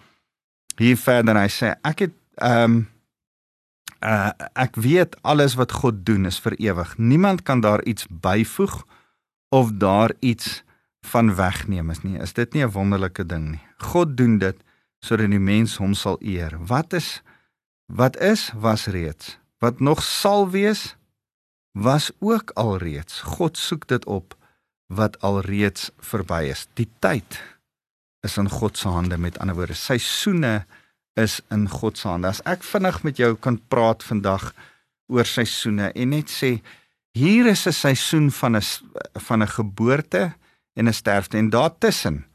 hier 0.76 0.96
verder 0.96 1.36
hy 1.36 1.48
sê 1.52 1.75
ek 1.84 2.06
het 2.06 2.14
ehm 2.36 2.62
um, 2.64 2.84
uh, 4.00 4.30
ek 4.54 4.76
weet 4.76 5.16
alles 5.22 5.54
wat 5.54 5.72
God 5.72 6.04
doen 6.06 6.26
is 6.26 6.38
vir 6.38 6.56
ewig. 6.58 6.98
Niemand 6.98 7.42
kan 7.42 7.60
daar 7.60 7.84
iets 7.84 8.06
byvoeg 8.10 8.84
of 9.48 9.72
daar 9.72 10.12
iets 10.20 10.62
van 11.06 11.34
wegneem 11.34 11.90
is 11.90 12.02
nie. 12.02 12.18
Is 12.18 12.32
dit 12.32 12.52
nie 12.52 12.64
'n 12.64 12.70
wonderlike 12.70 13.26
ding 13.26 13.50
nie? 13.50 13.64
God 13.78 14.16
doen 14.16 14.38
dit 14.38 14.56
sodat 15.00 15.30
die 15.30 15.38
mens 15.38 15.76
hom 15.76 15.94
sal 15.94 16.16
eer. 16.20 16.56
Wat 16.66 16.92
is 16.92 17.22
Wat 17.86 18.18
is 18.18 18.50
was 18.58 18.86
reeds. 18.86 19.38
Wat 19.58 19.80
nog 19.80 20.02
sal 20.02 20.50
wees 20.50 20.96
was 21.72 22.10
ook 22.18 22.50
alreeds. 22.54 23.20
God 23.20 23.56
soek 23.58 23.86
dit 23.88 24.04
op 24.04 24.34
wat 24.86 25.20
alreeds 25.20 25.90
verby 25.98 26.48
is. 26.50 26.66
Die 26.74 26.88
tyd 26.98 27.42
is 28.26 28.36
in 28.36 28.50
God 28.50 28.78
se 28.78 28.88
hande 28.88 29.18
met 29.18 29.38
ander 29.38 29.54
woorde. 29.54 29.74
Seisoene 29.74 30.66
is 31.16 31.40
in 31.50 31.68
God 31.68 31.99
se 31.99 32.08
hande. 32.08 32.28
As 32.28 32.42
ek 32.44 32.64
vinnig 32.64 33.02
met 33.02 33.16
jou 33.20 33.35
kan 33.40 33.58
praat 33.73 34.04
vandag 34.04 34.52
oor 35.08 35.26
seisoene 35.28 35.92
en 35.94 36.12
net 36.12 36.30
sê 36.30 36.61
hier 37.16 37.46
is 37.46 37.66
'n 37.66 37.73
seisoen 37.73 38.30
van 38.30 38.56
'n 38.56 38.62
van 39.26 39.42
'n 39.42 39.49
geboorte 39.49 40.35
en 40.76 40.88
'n 40.88 40.92
sterfte 40.92 41.38
en 41.38 41.50
daartussen 41.50 42.26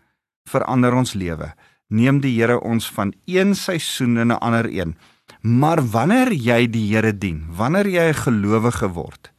verander 0.49 0.93
ons 0.93 1.13
lewe. 1.13 1.53
Neem 1.87 2.21
die 2.21 2.39
Here 2.39 2.59
ons 2.61 2.89
van 2.89 3.13
een 3.25 3.55
seisoen 3.55 4.17
in 4.17 4.31
'n 4.31 4.39
ander 4.39 4.65
een. 4.65 4.95
Maar 5.41 5.81
wanneer 5.89 6.31
jy 6.33 6.69
die 6.69 6.95
Here 6.95 7.17
dien, 7.17 7.47
wanneer 7.49 7.87
jy 7.87 8.09
'n 8.09 8.23
gelowige 8.25 8.87
word, 8.87 9.31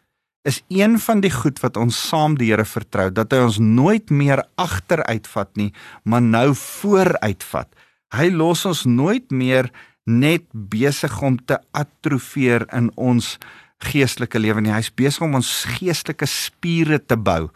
is 0.43 0.63
een 0.69 0.99
van 0.99 1.21
die 1.21 1.31
goed 1.31 1.61
wat 1.61 1.77
ons 1.77 2.09
saam 2.09 2.35
die 2.39 2.51
Here 2.51 2.65
vertrou 2.65 3.13
dat 3.13 3.33
hy 3.33 3.39
ons 3.39 3.59
nooit 3.59 4.11
meer 4.11 4.45
agteruitvat 4.55 5.57
nie, 5.57 5.73
maar 6.03 6.23
nou 6.23 6.55
vooruitvat. 6.55 7.69
Hy 8.12 8.28
los 8.31 8.66
ons 8.69 8.85
nooit 8.85 9.31
meer 9.31 9.71
net 10.04 10.45
besig 10.52 11.14
om 11.23 11.38
te 11.38 11.59
atrofeer 11.73 12.66
in 12.75 12.90
ons 12.97 13.38
geestelike 13.83 14.38
lewe 14.38 14.62
nie. 14.62 14.75
Hy's 14.75 14.92
besig 14.95 15.25
om 15.25 15.38
ons 15.38 15.52
geestelike 15.78 16.26
spiere 16.28 16.99
te 17.00 17.16
bou, 17.16 17.49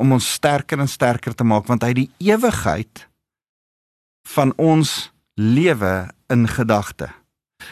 om 0.00 0.14
ons 0.16 0.28
sterker 0.36 0.80
en 0.80 0.90
sterker 0.90 1.34
te 1.36 1.46
maak 1.46 1.68
want 1.70 1.84
hy 1.84 1.92
het 1.92 2.02
die 2.02 2.30
ewigheid 2.32 3.06
van 4.34 4.54
ons 4.56 5.12
lewe 5.36 6.08
in 6.32 6.46
gedagte. 6.50 7.10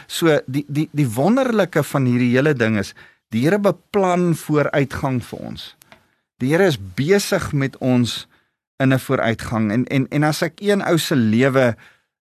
So 0.07 0.39
die 0.47 0.65
die 0.69 0.89
die 0.93 1.09
wonderlike 1.09 1.83
van 1.87 2.07
hierdie 2.09 2.33
hele 2.35 2.55
ding 2.57 2.79
is 2.81 2.95
die 3.33 3.45
Here 3.47 3.59
beplan 3.59 4.35
vooruitgang 4.37 5.23
vir 5.25 5.47
ons. 5.53 5.73
Die 6.41 6.53
Here 6.53 6.67
is 6.69 6.79
besig 6.79 7.53
met 7.53 7.79
ons 7.81 8.27
in 8.83 8.93
'n 8.93 8.99
vooruitgang 8.99 9.73
en 9.73 9.87
en 9.87 10.07
en 10.11 10.25
as 10.25 10.43
ek 10.43 10.61
een 10.61 10.83
ou 10.83 10.99
se 10.99 11.17
lewe 11.17 11.77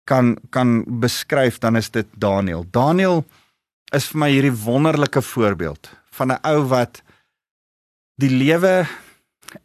kan 0.07 0.37
kan 0.55 0.85
beskryf 1.03 1.59
dan 1.59 1.77
is 1.77 1.91
dit 1.91 2.07
Daniel. 2.15 2.65
Daniel 2.71 3.25
is 3.95 4.09
vir 4.13 4.23
my 4.23 4.31
hierdie 4.31 4.55
wonderlike 4.65 5.23
voorbeeld 5.23 5.91
van 6.17 6.33
'n 6.33 6.41
ou 6.43 6.67
wat 6.71 7.03
die 8.17 8.31
lewe 8.31 8.87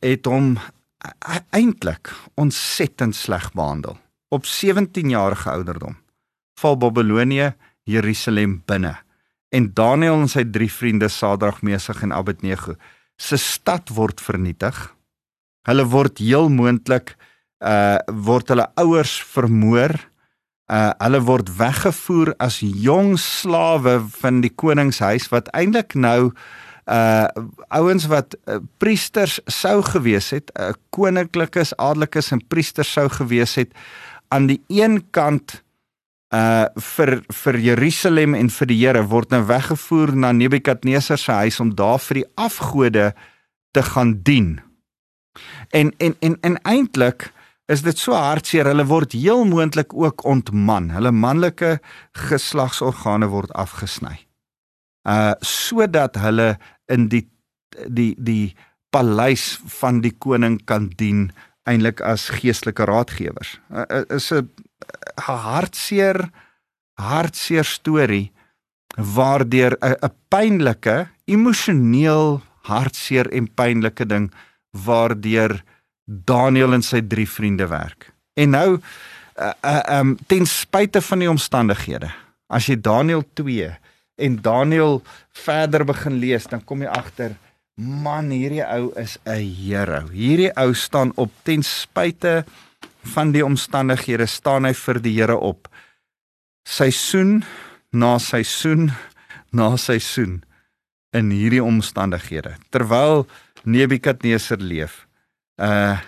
het 0.01 0.25
hom 0.25 0.57
e-, 0.57 1.45
eintlik 1.49 2.11
ontsettend 2.35 3.15
sleg 3.15 3.51
behandel. 3.53 3.97
Op 4.29 4.45
17 4.45 5.09
jarige 5.09 5.49
ouderdom 5.49 5.97
val 6.59 6.77
Babilonie 6.77 7.53
Jerusalem 7.83 8.61
binne. 8.65 8.95
En 9.49 9.73
Daniël 9.73 10.21
en 10.21 10.29
sy 10.29 10.45
drie 10.45 10.71
vriende 10.71 11.09
Sadrag, 11.09 11.61
Mesach 11.61 12.03
en 12.05 12.13
Abednego 12.13 12.75
se 13.17 13.37
stad 13.37 13.89
word 13.89 14.21
vernietig. 14.21 14.77
Hulle 15.67 15.85
word 15.85 16.21
heel 16.23 16.49
moontlik 16.49 17.15
uh 17.61 17.99
word 18.07 18.49
hulle 18.49 18.65
ouers 18.81 19.19
vermoor. 19.33 19.93
Uh 20.71 20.93
hulle 21.03 21.19
word 21.27 21.49
weggevoer 21.59 22.33
as 22.39 22.61
jong 22.63 23.17
slawe 23.19 23.97
van 24.21 24.39
die 24.43 24.53
koningshuis 24.55 25.27
wat 25.33 25.49
eintlik 25.57 25.97
nou 25.99 26.31
uh 26.87 27.27
ouens 27.75 28.07
wat 28.11 28.37
uh, 28.47 28.61
priesters 28.79 29.39
sou 29.45 29.81
gewees 29.83 30.31
het, 30.31 30.51
uh, 30.59 30.71
koninklikes, 30.95 31.75
adellikes 31.77 32.31
en 32.31 32.41
priesters 32.47 32.91
sou 32.91 33.09
gewees 33.11 33.57
het 33.59 33.75
aan 34.31 34.47
die 34.47 34.61
een 34.71 35.01
kant 35.11 35.59
uh 36.31 36.71
vir 36.95 37.19
vir 37.43 37.59
Jerusalem 37.59 38.35
en 38.39 38.49
vir 38.49 38.67
die 38.71 38.79
Here 38.79 39.03
word 39.11 39.31
nou 39.35 39.43
weggevoer 39.49 40.15
na 40.15 40.31
Nebukadneser 40.31 41.19
se 41.19 41.31
huis 41.43 41.59
om 41.59 41.75
daar 41.75 41.99
vir 41.99 42.21
die 42.21 42.29
afgode 42.39 43.11
te 43.75 43.83
gaan 43.83 44.21
dien. 44.23 44.61
En 45.71 45.91
en 45.99 46.15
en 46.19 46.37
en 46.41 46.57
eintlik 46.63 47.31
is 47.71 47.83
dit 47.85 47.97
so 47.97 48.15
hartseer, 48.17 48.67
hulle 48.67 48.85
word 48.89 49.15
heel 49.15 49.45
moontlik 49.47 49.93
ook 49.95 50.25
ontman. 50.27 50.89
Hulle 50.95 51.11
manlike 51.15 51.77
geslagsorgane 52.27 53.29
word 53.31 53.53
afgesny. 53.57 54.17
Uh 55.07 55.33
sodat 55.45 56.19
hulle 56.21 56.55
in 56.91 57.07
die 57.09 57.25
die 57.87 58.13
die 58.19 58.53
paleis 58.91 59.55
van 59.79 60.01
die 60.03 60.11
koning 60.11 60.59
kan 60.67 60.89
dien 60.99 61.29
eintlik 61.69 62.01
as 62.03 62.27
geestelike 62.35 62.85
raadgewers. 62.89 63.59
Uh, 63.71 64.03
is 64.09 64.31
'n 64.31 64.49
hartseer 65.17 66.29
hartseer 66.99 67.65
storie 67.65 68.31
waardeur 68.97 69.77
'n 69.79 69.95
'n 70.01 70.13
pynlike, 70.29 71.07
emosioneel 71.25 72.41
hartseer 72.67 73.31
en 73.31 73.47
pynlike 73.53 74.05
ding 74.05 74.31
waardeur 74.71 75.63
Daniel 76.11 76.75
en 76.75 76.83
sy 76.83 77.01
drie 77.01 77.27
vriende 77.29 77.67
werk. 77.71 78.09
En 78.35 78.51
nou 78.55 78.67
uh, 78.77 79.53
uh, 79.63 79.99
um 79.99 80.17
ten 80.27 80.45
spyte 80.45 81.01
van 81.01 81.23
die 81.23 81.29
omstandighede, 81.31 82.11
as 82.51 82.67
jy 82.67 82.77
Daniel 82.81 83.23
2 83.39 83.69
en 84.21 84.35
Daniel 84.43 84.99
verder 85.45 85.85
begin 85.87 86.19
lees, 86.21 86.49
dan 86.51 86.63
kom 86.67 86.83
jy 86.83 86.91
agter 86.91 87.37
man 87.81 88.29
hierdie 88.29 88.63
ou 88.65 88.91
is 88.99 89.17
'n 89.25 89.39
hero. 89.39 90.09
Hierdie 90.11 90.51
ou 90.55 90.73
staan 90.73 91.11
op 91.15 91.31
ten 91.43 91.63
spyte 91.63 92.45
van 93.15 93.31
die 93.31 93.45
omstandighede 93.45 94.27
staan 94.27 94.65
hy 94.65 94.73
vir 94.73 95.01
die 95.01 95.15
Here 95.15 95.37
op. 95.37 95.67
Seisoen 96.67 97.43
na 97.91 98.19
seisoen 98.19 98.91
na 99.51 99.77
seisoen 99.77 100.43
in 101.11 101.31
hierdie 101.31 101.63
omstandighede 101.63 102.55
terwyl 102.69 103.27
Nebukadneser 103.63 104.57
leef. 104.57 105.07
Uh 105.61 105.99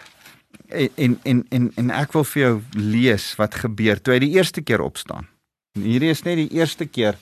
en 0.74 1.20
en 1.22 1.44
en 1.54 1.68
en 1.78 1.90
ek 1.94 2.16
wil 2.16 2.24
vir 2.26 2.42
jou 2.42 2.54
lees 2.74 3.26
wat 3.38 3.60
gebeur 3.62 4.00
toe 4.02 4.16
hy 4.16 4.24
die 4.24 4.32
eerste 4.40 4.64
keer 4.66 4.82
opstaan. 4.82 5.28
Hierdie 5.78 6.10
is 6.10 6.24
net 6.26 6.40
die 6.40 6.58
eerste 6.58 6.88
keer 6.90 7.20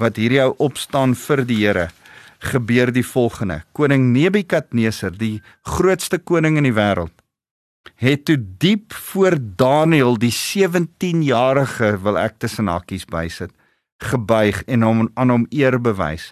wat 0.00 0.20
hierdie 0.20 0.42
ou 0.44 0.52
opstaan 0.68 1.14
vir 1.16 1.44
die 1.48 1.56
Here. 1.62 1.86
Gebeur 2.40 2.92
die 2.92 3.04
volgende: 3.04 3.62
Koning 3.72 4.10
Nebukadneser, 4.12 5.16
die 5.16 5.40
grootste 5.64 6.18
koning 6.18 6.56
in 6.60 6.68
die 6.68 6.76
wêreld, 6.76 7.12
het 8.00 8.24
toe 8.28 8.36
diep 8.36 8.92
voor 8.92 9.36
Daniël 9.40 10.16
die 10.20 10.32
17-jarige 10.32 11.94
wil 12.04 12.20
ek 12.20 12.38
tussen 12.40 12.68
hakkies 12.68 13.08
bysit 13.08 13.56
gebuig 14.00 14.62
en 14.64 14.82
hom 14.82 15.08
aan 15.14 15.30
hom 15.30 15.46
eer 15.52 15.76
bewys. 15.80 16.30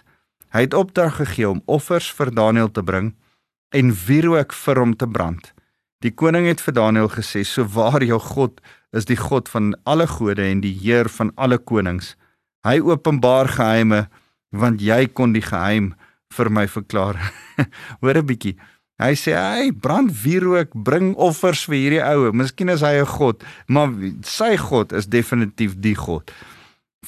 Hy 0.49 0.65
het 0.65 0.73
opdrag 0.73 1.19
gegee 1.21 1.49
om 1.49 1.61
offers 1.69 2.09
vir 2.17 2.33
Daniël 2.33 2.71
te 2.73 2.81
bring 2.81 3.13
en 3.75 3.93
wierook 4.05 4.53
vir 4.53 4.81
hom 4.81 4.95
te 4.97 5.07
brand. 5.07 5.51
Die 6.03 6.11
koning 6.15 6.47
het 6.47 6.61
vir 6.63 6.73
Daniël 6.73 7.09
gesê: 7.11 7.43
"So 7.43 7.63
waar 7.63 8.03
jou 8.03 8.19
God 8.19 8.61
is 8.91 9.05
die 9.05 9.17
God 9.17 9.49
van 9.49 9.75
alle 9.83 10.07
gode 10.07 10.43
en 10.43 10.61
die 10.61 10.73
Heer 10.73 11.09
van 11.09 11.31
alle 11.35 11.57
konings. 11.57 12.15
Hy 12.63 12.79
openbaar 12.79 13.47
geheime 13.47 14.09
want 14.49 14.81
jy 14.81 15.07
kon 15.07 15.33
die 15.33 15.41
geheim 15.41 15.93
vir 16.33 16.49
my 16.49 16.67
verklaar." 16.67 17.19
Hoor 18.01 18.17
'n 18.17 18.25
bietjie. 18.25 18.57
Hy 18.99 19.13
sê 19.15 19.31
hy 19.31 19.71
brand 19.71 20.11
wierook, 20.23 20.73
bring 20.73 21.15
offers 21.15 21.65
vir 21.65 21.75
hierdie 21.75 22.03
ou. 22.03 22.33
Miskien 22.33 22.69
is 22.69 22.81
hy 22.81 22.99
'n 22.99 23.05
god, 23.05 23.43
maar 23.67 23.89
sy 24.23 24.57
god 24.57 24.91
is 24.91 25.07
definitief 25.07 25.75
die 25.79 25.95
god. 25.95 26.31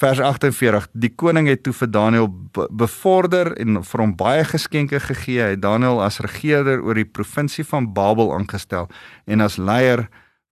Vers 0.00 0.20
48: 0.20 0.88
Die 0.92 1.12
koning 1.12 1.48
het 1.50 1.62
toe 1.66 1.74
vir 1.76 1.90
Daniël 1.92 2.28
bevorder 2.70 3.52
en 3.60 3.82
vir 3.84 4.00
hom 4.00 4.14
baie 4.16 4.44
geskenke 4.48 5.00
gegee. 5.00 5.42
Hy 5.42 5.50
het 5.56 5.62
Daniël 5.62 6.00
as 6.00 6.22
regerder 6.24 6.80
oor 6.80 6.96
die 6.96 7.08
provinsie 7.08 7.64
van 7.68 7.90
Babel 7.92 8.32
aangestel 8.32 8.88
en 9.28 9.44
as 9.44 9.58
leier 9.60 10.06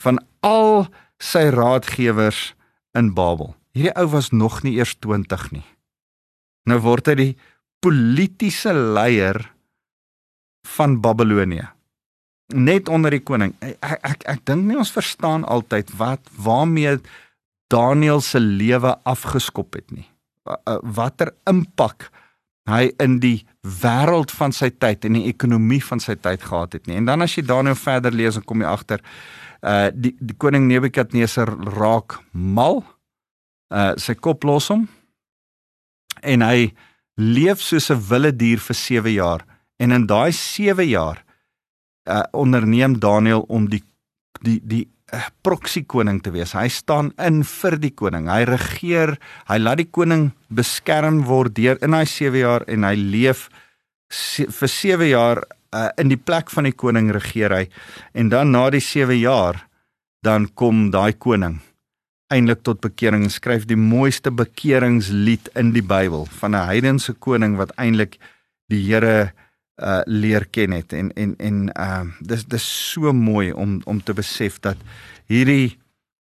van 0.05 0.21
al 0.45 0.91
sy 1.21 1.49
raadgewers 1.55 2.51
in 2.97 3.15
Babel. 3.17 3.55
Hierdie 3.73 3.95
ou 3.97 4.09
was 4.13 4.31
nog 4.33 4.61
nie 4.67 4.77
eers 4.77 4.97
20 5.01 5.51
nie. 5.55 5.67
Nou 6.69 6.81
word 6.85 7.09
hy 7.09 7.17
die 7.17 7.35
politieke 7.81 8.75
leier 8.77 9.41
van 10.77 11.01
Babelonie. 11.01 11.65
Net 12.53 12.91
onder 12.93 13.15
die 13.15 13.23
koning. 13.25 13.55
Ek 13.63 14.05
ek 14.05 14.29
ek 14.29 14.45
dink 14.45 14.67
nie 14.67 14.77
ons 14.77 14.93
verstaan 14.93 15.47
altyd 15.49 15.93
wat 15.97 16.29
waarmee 16.37 16.99
Daniël 17.71 18.21
se 18.21 18.41
lewe 18.41 18.97
afgeskop 19.09 19.79
het 19.79 19.91
nie. 19.95 20.09
Watter 20.97 21.33
impak 21.51 22.11
hy 22.71 22.91
in 23.03 23.19
die 23.23 23.47
wêreld 23.81 24.33
van 24.35 24.55
sy 24.55 24.71
tyd 24.71 25.05
en 25.07 25.19
die 25.19 25.27
ekonomie 25.31 25.81
van 25.85 26.03
sy 26.03 26.17
tyd 26.21 26.43
gehad 26.47 26.77
het 26.77 26.87
nie. 26.89 26.99
En 27.01 27.09
dan 27.09 27.25
as 27.25 27.37
jy 27.37 27.45
Daniël 27.47 27.79
verder 27.79 28.15
lees, 28.15 28.39
dan 28.39 28.47
kom 28.47 28.65
jy 28.65 28.71
agter 28.71 29.05
uh 29.61 29.91
die 29.93 30.15
die 30.17 30.37
koning 30.41 30.69
Nebukadneser 30.71 31.51
raak 31.77 32.19
mal. 32.33 32.83
Uh 33.71 33.93
sy 34.01 34.17
kop 34.17 34.47
los 34.49 34.71
hom 34.73 34.87
en 36.21 36.45
hy 36.45 36.71
leef 37.17 37.61
soos 37.61 37.91
'n 37.91 38.01
wilde 38.09 38.33
dier 38.37 38.59
vir 38.59 38.77
7 38.77 39.13
jaar. 39.13 39.45
En 39.79 39.93
in 39.93 40.07
daai 40.07 40.33
7 40.33 40.89
jaar 40.89 41.25
uh 42.09 42.25
onderneem 42.33 42.99
Daniël 42.99 43.45
om 43.49 43.69
die 43.69 43.85
die 44.41 44.61
die 44.65 44.89
proxy 45.43 45.83
koning 45.87 46.21
te 46.23 46.33
wees. 46.35 46.55
Hy 46.55 46.69
staan 46.69 47.13
in 47.19 47.43
vir 47.47 47.79
die 47.83 47.93
koning. 47.95 48.29
Hy 48.31 48.45
regeer. 48.49 49.17
Hy 49.51 49.59
laat 49.59 49.83
die 49.83 49.89
koning 49.91 50.31
beskerm 50.49 51.25
word 51.29 51.55
deur 51.59 51.81
in 51.85 51.97
hy 51.97 52.05
7 52.09 52.41
jaar 52.41 52.67
en 52.69 52.87
hy 52.89 52.95
leef 52.99 53.49
vir 54.11 54.71
7 54.75 55.09
jaar 55.11 55.43
uh, 55.75 55.89
in 55.99 56.11
die 56.11 56.19
plek 56.19 56.51
van 56.51 56.67
die 56.67 56.75
koning 56.75 57.11
regeer 57.15 57.55
hy. 57.55 57.65
En 58.15 58.31
dan 58.33 58.51
na 58.55 58.69
die 58.71 58.83
7 58.83 59.19
jaar 59.19 59.67
dan 60.27 60.49
kom 60.55 60.91
daai 60.93 61.13
koning 61.17 61.61
eindelik 62.31 62.63
tot 62.63 62.81
bekering 62.85 63.27
en 63.27 63.33
skryf 63.33 63.67
die 63.67 63.79
mooiste 63.79 64.31
bekeringslied 64.31 65.51
in 65.59 65.73
die 65.75 65.83
Bybel 65.83 66.29
van 66.41 66.55
'n 66.55 66.67
heidense 66.71 67.13
koning 67.13 67.57
wat 67.59 67.75
eindelik 67.77 68.19
die 68.71 68.83
Here 68.87 69.33
uh 69.81 70.01
leer 70.07 70.45
ken 70.53 70.73
het 70.77 70.93
en 70.93 71.13
en 71.17 71.35
en 71.39 71.61
uh 71.75 72.05
dis 72.21 72.45
dis 72.45 72.67
so 72.93 73.13
mooi 73.13 73.53
om 73.53 73.81
om 73.85 74.03
te 74.03 74.13
besef 74.13 74.61
dat 74.61 74.77
hierdie 75.27 75.81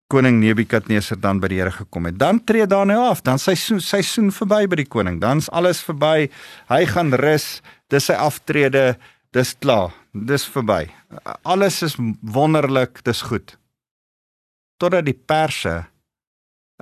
koning 0.07 0.38
Nebukadneser 0.39 1.17
dan 1.19 1.39
by 1.41 1.50
die 1.50 1.59
Here 1.59 1.74
gekom 1.74 2.05
het. 2.05 2.19
Dan 2.21 2.43
tree 2.45 2.67
Daniël 2.69 3.09
af, 3.09 3.24
dan 3.25 3.41
sy 3.41 3.55
seisoen 3.57 4.31
verby 4.33 4.65
by 4.69 4.79
die 4.83 4.89
koning. 4.89 5.17
Dan's 5.21 5.50
alles 5.50 5.81
verby. 5.85 6.29
Hy 6.69 6.81
gaan 6.91 7.13
rus. 7.17 7.62
Dis 7.89 8.09
sy 8.09 8.17
aftrede. 8.19 8.95
Dis 9.35 9.55
klaar. 9.59 9.95
Dis 10.13 10.45
verby. 10.47 10.85
Alles 11.43 11.81
is 11.85 11.97
wonderlik. 12.21 13.01
Dis 13.07 13.24
goed. 13.25 13.57
Totdat 14.77 15.07
die 15.07 15.17
perse 15.17 15.81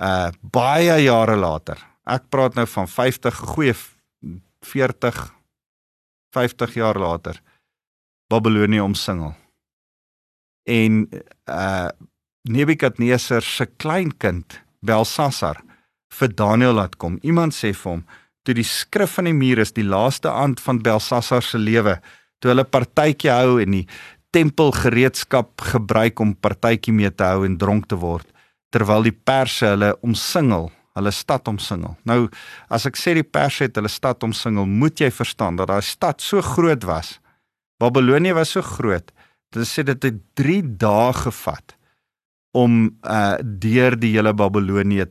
uh 0.02 0.30
baie 0.42 0.98
jare 1.04 1.36
later. 1.38 1.78
Ek 2.04 2.26
praat 2.28 2.58
nou 2.58 2.66
van 2.68 2.88
50 2.90 3.42
goeie 3.54 3.74
40 4.64 5.33
50 6.34 6.74
jaar 6.78 6.98
later 6.98 7.40
Babilonie 8.32 8.82
omsingel. 8.82 9.34
En 10.66 11.06
uh 11.50 11.88
Nebukadneser 12.44 13.40
se 13.40 13.64
kleinkind 13.80 14.58
Belsasar 14.84 15.62
vir 16.12 16.34
Daniël 16.36 16.74
laat 16.76 16.98
kom. 17.00 17.16
Iemand 17.24 17.56
sê 17.56 17.70
vir 17.72 17.90
hom 17.90 18.02
toe 18.44 18.52
die 18.58 18.66
skrif 18.68 19.14
van 19.16 19.30
die 19.30 19.32
muur 19.32 19.62
is 19.62 19.72
die 19.72 19.86
laaste 19.88 20.28
aand 20.28 20.60
van 20.60 20.82
Belsasar 20.84 21.40
se 21.42 21.56
lewe, 21.56 21.94
toe 22.44 22.52
hulle 22.52 22.66
partytjie 22.68 23.32
hou 23.32 23.56
en 23.62 23.78
die 23.78 23.86
tempelgereedskap 24.36 25.64
gebruik 25.70 26.20
om 26.20 26.34
partytjie 26.36 26.92
mee 26.92 27.08
te 27.08 27.24
hou 27.24 27.46
en 27.48 27.56
dronk 27.56 27.88
te 27.88 27.96
word 27.96 28.28
terwyl 28.74 29.06
die 29.06 29.14
perse 29.14 29.68
hulle 29.70 29.92
omsingel 30.02 30.68
hulle 30.94 31.10
stad 31.10 31.48
omsingel. 31.50 31.96
Nou 32.06 32.28
as 32.72 32.86
ek 32.86 32.98
sê 32.98 33.14
die 33.18 33.26
perse 33.26 33.66
het 33.66 33.76
hulle 33.78 33.90
stad 33.90 34.22
omsingel, 34.26 34.66
moet 34.66 35.00
jy 35.00 35.10
verstaan 35.14 35.58
dat 35.58 35.70
daai 35.72 35.82
stad 35.82 36.22
so 36.22 36.42
groot 36.42 36.86
was. 36.86 37.18
Babilonie 37.82 38.34
was 38.34 38.54
so 38.54 38.62
groot. 38.62 39.10
Dit 39.54 39.68
sê 39.70 39.84
dit 39.86 40.06
het 40.06 40.20
3 40.38 40.60
dae 40.78 41.12
gevat 41.24 41.76
om 42.54 42.86
uh 43.02 43.34
deur 43.42 43.98
die 43.98 44.14
hele 44.14 44.34
Babilonie 44.34 45.08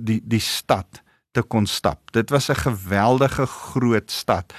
die 0.00 0.20
die 0.26 0.42
stad 0.42 1.02
te 1.32 1.42
kon 1.42 1.66
stap. 1.66 2.10
Dit 2.12 2.30
was 2.30 2.50
'n 2.50 2.62
geweldige 2.66 3.46
groot 3.46 4.10
stad. 4.10 4.52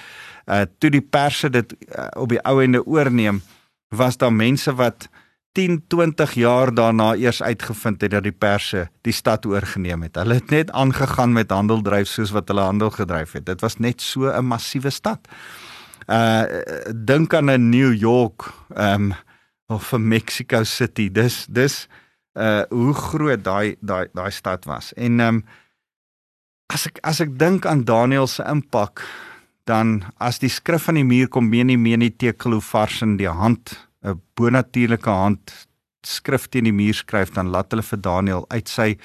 Uh 0.46 0.64
toe 0.78 0.90
die 0.90 1.04
perse 1.04 1.50
dit 1.50 1.72
uh, 1.72 2.08
op 2.16 2.28
die 2.28 2.40
ou 2.44 2.62
ende 2.62 2.86
oorneem, 2.86 3.42
was 3.88 4.16
daar 4.16 4.32
mense 4.32 4.74
wat 4.74 5.08
10, 5.52 5.84
20 5.88 6.32
jaar 6.34 6.74
daarna 6.74 7.14
eers 7.14 7.42
uitgevind 7.42 8.00
het 8.00 8.10
dat 8.10 8.24
die 8.24 8.32
perse 8.32 8.86
die 9.04 9.12
stad 9.12 9.46
oorgeneem 9.46 10.02
het. 10.02 10.16
Hulle 10.16 10.34
het 10.40 10.50
net 10.50 10.70
aangegaan 10.70 11.32
met 11.32 11.50
handel 11.50 11.82
dryf 11.84 12.08
soos 12.08 12.32
wat 12.32 12.48
hulle 12.48 12.64
handel 12.64 12.90
gedryf 12.90 13.32
het. 13.36 13.46
Dit 13.46 13.60
was 13.60 13.76
net 13.76 14.00
so 14.00 14.32
'n 14.32 14.44
massiewe 14.44 14.90
stad. 14.90 15.28
Uh 16.08 16.42
dink 16.94 17.34
aan 17.34 17.50
'n 17.50 17.68
New 17.68 17.92
York, 17.94 18.52
ehm 18.74 19.12
um, 19.12 19.14
of 19.66 19.92
'n 19.92 20.08
Mexico 20.08 20.64
City. 20.64 21.10
Dis 21.12 21.46
dis 21.50 21.88
uh 22.34 22.62
hoe 22.68 22.94
groot 22.94 23.44
daai 23.44 23.76
daai 23.80 24.08
daai 24.12 24.30
stad 24.30 24.64
was. 24.64 24.92
En 24.92 25.20
ehm 25.20 25.28
um, 25.34 25.44
as 26.66 26.86
ek 26.86 26.98
as 27.00 27.20
ek 27.20 27.38
dink 27.38 27.66
aan 27.66 27.84
Daniël 27.84 28.26
se 28.26 28.42
impak 28.42 29.04
dan 29.64 30.02
as 30.18 30.38
die 30.38 30.50
skrif 30.50 30.88
van 30.88 30.94
die 30.94 31.04
muur 31.04 31.28
kom 31.28 31.48
menie 31.48 31.78
menie 31.78 32.16
tekel 32.16 32.56
hoe 32.56 32.64
vars 32.64 33.02
in 33.02 33.16
die 33.16 33.28
hand 33.28 33.91
'n 34.04 34.20
bonatuurlike 34.36 35.10
hand 35.10 35.52
skrif 36.02 36.48
teen 36.48 36.64
die 36.64 36.74
muur 36.74 36.94
skryf 36.94 37.30
dan 37.34 37.50
laat 37.54 37.70
hulle 37.70 37.86
vir 37.86 38.00
Daniël 38.00 38.44
uit 38.50 38.68
sy 38.68 38.96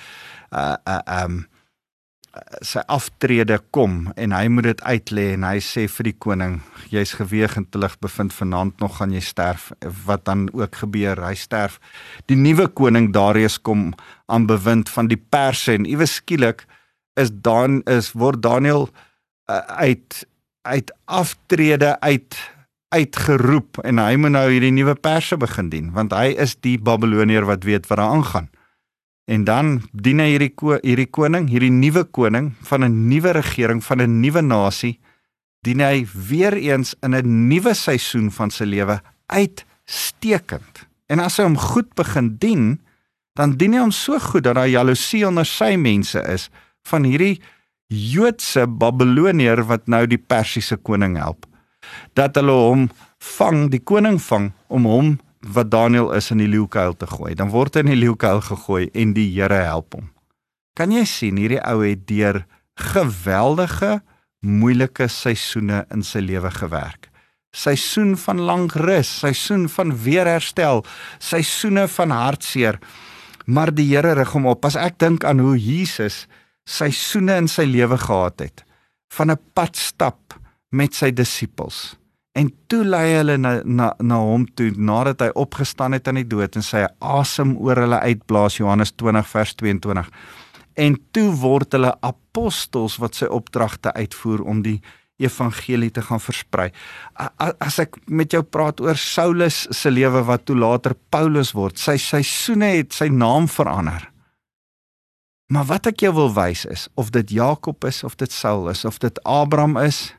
uh 0.52 0.76
uh 0.86 1.02
um 1.24 1.46
sy 2.66 2.82
aftrede 2.92 3.58
kom 3.74 4.12
en 4.20 4.34
hy 4.36 4.48
moet 4.52 4.70
dit 4.70 4.82
uitlê 4.86 5.26
en 5.34 5.46
hy 5.48 5.58
sê 5.64 5.88
vir 5.90 6.10
die 6.10 6.16
koning 6.26 6.58
jy's 6.92 7.16
geweeg 7.18 7.58
en 7.60 7.66
te 7.66 7.82
lig 7.82 7.96
bevind 8.04 8.34
vanaand 8.36 8.80
nog 8.84 8.98
gaan 9.00 9.14
jy 9.16 9.24
sterf. 9.24 9.72
Wat 10.06 10.26
dan 10.26 10.48
ook 10.54 10.76
gebeur 10.84 11.22
hy 11.24 11.34
sterf. 11.36 11.80
Die 12.30 12.38
nuwe 12.38 12.68
koning 12.68 13.12
Darius 13.16 13.58
kom 13.58 13.94
aan 14.28 14.48
bewind 14.50 14.90
van 14.94 15.10
die 15.12 15.20
perse 15.20 15.74
en 15.74 15.88
iewes 15.90 16.20
skielik 16.22 16.66
is 17.18 17.32
dan 17.32 17.82
is 17.90 18.14
word 18.14 18.44
Daniël 18.46 18.90
uh, 19.50 19.62
uit 19.82 20.26
uit 20.68 20.92
aftrede 21.06 21.96
uit 22.04 22.38
uitgeroep 22.96 23.82
en 23.84 24.00
hy 24.00 24.16
moet 24.16 24.32
nou 24.32 24.46
hierdie 24.48 24.72
nuwe 24.72 24.96
perse 24.96 25.36
begin 25.40 25.72
dien 25.72 25.90
want 25.96 26.14
hy 26.16 26.32
is 26.40 26.56
die 26.64 26.78
Babilonier 26.80 27.48
wat 27.48 27.68
weet 27.68 27.88
wat 27.90 28.00
daar 28.00 28.14
aangaan. 28.16 28.48
En 29.28 29.44
dan 29.44 29.82
dien 29.92 30.22
hy 30.24 30.30
hierdie 30.32 30.54
ko 30.56 30.78
hierdie 30.80 31.10
koning, 31.12 31.50
hierdie 31.52 31.74
nuwe 31.74 32.06
koning 32.16 32.54
van 32.70 32.84
'n 32.84 33.08
nuwe 33.10 33.34
regering 33.36 33.84
van 33.84 34.02
'n 34.02 34.22
nuwe 34.22 34.42
nasie 34.42 35.00
dien 35.68 35.82
hy 35.82 36.08
weer 36.30 36.56
eens 36.56 36.96
in 37.04 37.16
'n 37.16 37.48
nuwe 37.48 37.74
seisoen 37.74 38.32
van 38.32 38.50
sy 38.50 38.64
lewe 38.64 39.02
uitstekend. 39.28 40.88
En 41.08 41.20
as 41.20 41.38
hy 41.38 41.44
hom 41.44 41.58
goed 41.58 41.94
begin 41.96 42.38
dien, 42.40 42.80
dan 43.36 43.58
dien 43.58 43.74
hy 43.74 43.80
hom 43.80 43.92
so 43.92 44.20
goed 44.20 44.44
dat 44.44 44.56
daar 44.56 44.68
jaloesie 44.68 45.28
onder 45.28 45.46
sy 45.46 45.76
mense 45.76 46.20
is 46.28 46.50
van 46.88 47.04
hierdie 47.04 47.42
Joodse 47.88 48.68
Babilonier 48.68 49.64
wat 49.64 49.88
nou 49.88 50.08
die 50.08 50.18
Persiese 50.18 50.78
koning 50.78 51.18
help 51.18 51.46
dat 52.14 52.36
hulle 52.36 52.52
hom 52.52 52.90
vang, 53.38 53.68
die 53.72 53.84
koning 53.84 54.20
vang 54.22 54.52
om 54.68 54.86
hom 54.86 55.16
wat 55.54 55.72
Daniel 55.72 56.12
is 56.18 56.32
in 56.34 56.42
die 56.42 56.50
leeukuil 56.50 56.96
te 56.98 57.08
gooi. 57.08 57.34
Dan 57.38 57.52
word 57.54 57.78
hy 57.78 57.86
in 57.86 57.94
die 57.94 58.02
leeukuil 58.02 58.42
gegooi 58.42 58.88
en 58.94 59.14
die 59.16 59.30
Here 59.32 59.62
help 59.68 59.98
hom. 59.98 60.10
Kan 60.78 60.94
jy 60.94 61.06
sien 61.10 61.38
hierdie 61.40 61.62
ou 61.66 61.82
het 61.86 62.06
deur 62.10 62.44
geweldige 62.78 64.02
moeilike 64.46 65.08
seisoene 65.10 65.86
in 65.94 66.04
sy 66.06 66.22
lewe 66.22 66.52
gewerk. 66.54 67.10
Seisoen 67.56 68.14
van 68.22 68.44
lank 68.46 68.76
rus, 68.78 69.10
seisoen 69.24 69.66
van 69.72 69.96
weerherstel, 70.04 70.84
seisoene 71.18 71.88
van 71.90 72.14
hartseer. 72.14 72.78
Maar 73.48 73.72
die 73.74 73.88
Here 73.90 74.14
rig 74.20 74.34
hom 74.36 74.46
op. 74.52 74.66
As 74.68 74.78
ek 74.78 75.00
dink 75.02 75.26
aan 75.26 75.42
hoe 75.42 75.56
Jesus 75.58 76.26
seisoene 76.68 77.40
in 77.42 77.48
sy 77.50 77.64
lewe 77.66 77.98
gehad 77.98 78.44
het, 78.44 78.64
van 79.10 79.32
'n 79.32 79.40
pad 79.56 79.76
stap 79.76 80.27
met 80.76 80.96
sy 80.96 81.12
disippels. 81.16 81.96
En 82.38 82.52
toe 82.70 82.84
lei 82.86 83.16
hulle 83.16 83.38
na 83.42 83.56
na 83.66 83.94
na 84.04 84.20
hom 84.22 84.46
toe 84.58 84.70
nadat 84.78 85.24
hy 85.26 85.30
opgestaan 85.34 85.96
het 85.98 86.08
aan 86.08 86.20
die 86.22 86.28
dood 86.28 86.56
en 86.60 86.66
sy 86.66 86.84
asem 87.02 87.56
oor 87.58 87.82
hulle 87.82 87.98
uitblaas 88.04 88.60
Johannes 88.60 88.94
20 88.94 89.32
vers 89.32 89.56
22. 89.58 90.12
En 90.78 90.98
toe 91.12 91.32
word 91.42 91.74
hulle 91.74 91.96
apostels 92.06 93.00
wat 93.02 93.18
sy 93.18 93.30
opdragte 93.34 93.94
uitvoer 93.98 94.44
om 94.46 94.62
die 94.62 94.78
evangelie 95.18 95.90
te 95.90 96.04
gaan 96.06 96.22
versprei. 96.22 96.68
As 97.18 97.80
ek 97.82 97.98
met 98.06 98.36
jou 98.36 98.44
praat 98.46 98.84
oor 98.86 99.00
Saulus 99.02 99.64
se 99.74 99.90
lewe 99.90 100.22
wat 100.28 100.46
toe 100.46 100.58
later 100.58 100.94
Paulus 101.10 101.56
word, 101.58 101.82
sy 101.82 101.98
seisoene 101.98 102.76
het 102.76 102.94
sy 102.94 103.10
naam 103.10 103.50
verander. 103.50 104.12
Maar 105.50 105.66
wat 105.72 105.90
ek 105.90 106.04
jou 106.06 106.14
wil 106.14 106.30
wys 106.36 106.68
is 106.70 106.86
of 107.00 107.10
dit 107.16 107.34
Jakob 107.34 107.88
is 107.88 108.04
of 108.04 108.18
dit 108.20 108.32
Saul 108.32 108.70
is 108.70 108.86
of 108.86 109.00
dit 109.02 109.18
Abraham 109.26 109.78
is 109.82 110.12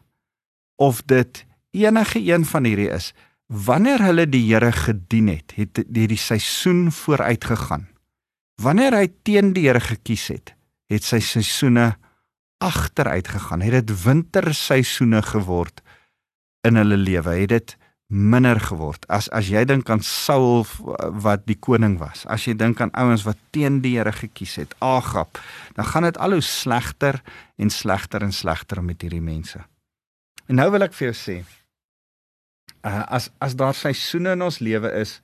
of 0.79 1.03
dit 1.11 1.45
enige 1.77 2.23
een 2.23 2.47
van 2.49 2.65
hierdie 2.65 2.91
is, 2.95 3.13
wanneer 3.47 4.03
hulle 4.05 4.27
die 4.29 4.45
Here 4.47 4.73
gedien 4.73 5.29
het, 5.33 5.55
het 5.57 5.83
die, 5.87 6.07
die 6.09 6.21
seisoen 6.21 6.89
vooruit 6.93 7.45
gegaan. 7.45 7.89
Wanneer 8.63 8.97
hy 8.99 9.09
teen 9.27 9.53
die 9.57 9.67
Here 9.69 9.83
gekies 9.83 10.29
het, 10.33 10.55
het 10.91 11.05
sy 11.05 11.21
seisoene 11.25 11.93
agteruit 12.59 13.29
gegaan. 13.29 13.63
Het 13.63 13.81
dit 13.81 13.93
winterseisoene 14.03 15.23
geword 15.23 15.83
in 16.67 16.77
hulle 16.77 16.99
lewe. 16.99 17.37
Het 17.39 17.55
dit 17.55 17.77
minder 18.09 18.61
geword. 18.61 19.05
As 19.13 19.29
as 19.37 19.51
jy 19.53 19.65
dink 19.69 19.91
aan 19.93 20.03
Saul 20.05 20.65
wat 21.23 21.45
die 21.47 21.59
koning 21.61 21.99
was, 22.01 22.25
as 22.27 22.47
jy 22.49 22.57
dink 22.57 22.81
aan 22.81 22.93
ouens 22.97 23.27
wat 23.29 23.39
teen 23.53 23.83
die 23.85 23.99
Here 23.99 24.13
gekies 24.13 24.57
het, 24.61 24.75
Agab, 24.81 25.41
dan 25.77 25.91
gaan 25.93 26.09
dit 26.09 26.19
al 26.19 26.39
hoe 26.39 26.45
slegter 26.45 27.21
en 27.61 27.71
slegter 27.71 28.25
en 28.25 28.33
slegter 28.33 28.83
met 28.83 29.05
hierdie 29.05 29.23
mense. 29.23 29.61
En 30.49 30.57
nou 30.57 30.71
wil 30.73 30.87
ek 30.87 30.95
vir 30.97 31.11
jou 31.11 31.17
sê, 31.17 31.37
uh, 32.81 33.05
as 33.13 33.29
as 33.45 33.57
daar 33.59 33.77
seisoene 33.77 34.33
in 34.37 34.45
ons 34.47 34.61
lewe 34.65 34.91
is, 34.97 35.19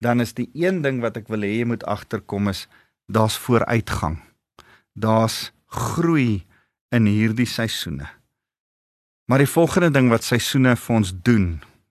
dan 0.00 0.24
is 0.24 0.32
die 0.36 0.48
een 0.56 0.80
ding 0.84 1.02
wat 1.04 1.18
ek 1.20 1.28
wil 1.32 1.44
hê 1.44 1.52
jy 1.58 1.66
moet 1.68 1.84
agterkom 1.84 2.48
is 2.52 2.64
daar's 3.12 3.36
vooruitgang. 3.36 4.18
Daar's 4.96 5.52
groei 5.68 6.44
in 6.94 7.08
hierdie 7.10 7.48
seisoene. 7.48 8.08
Maar 9.28 9.44
die 9.44 9.50
volgende 9.50 9.90
ding 9.92 10.08
wat 10.12 10.24
seisoene 10.24 10.76
vir 10.80 10.96
ons 10.96 11.12
doen, 11.26 11.46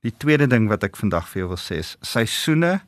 die 0.05 0.13
tweede 0.17 0.47
ding 0.49 0.67
wat 0.71 0.85
ek 0.85 0.97
vandag 0.97 1.29
vir 1.29 1.43
jou 1.43 1.53
wil 1.53 1.61
sê 1.61 1.79
is 1.83 1.95
seisoene 2.05 2.79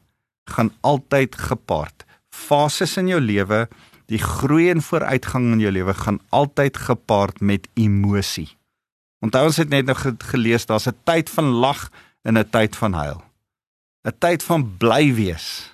gaan 0.49 0.73
altyd 0.85 1.37
gepaard. 1.37 2.05
Fases 2.33 2.97
in 3.01 3.09
jou 3.13 3.21
lewe, 3.21 3.65
die 4.09 4.21
groei 4.21 4.69
en 4.73 4.83
vooruitgang 4.85 5.53
in 5.53 5.63
jou 5.63 5.71
lewe 5.73 5.93
gaan 5.97 6.19
altyd 6.29 6.77
gepaard 6.89 7.41
met 7.41 7.69
emosie. 7.77 8.49
Onthou 9.25 9.47
ons 9.49 9.57
het 9.57 9.71
net 9.73 9.87
nog 9.89 10.03
gelees 10.29 10.65
daar's 10.69 10.87
'n 10.87 10.97
tyd 11.03 11.29
van 11.29 11.47
lag 11.63 11.89
en 12.21 12.37
'n 12.37 12.49
tyd 12.49 12.75
van 12.75 12.93
huil. 12.93 13.23
'n 14.03 14.17
Tyd 14.19 14.43
van 14.43 14.77
bly 14.77 15.13
wees. 15.13 15.71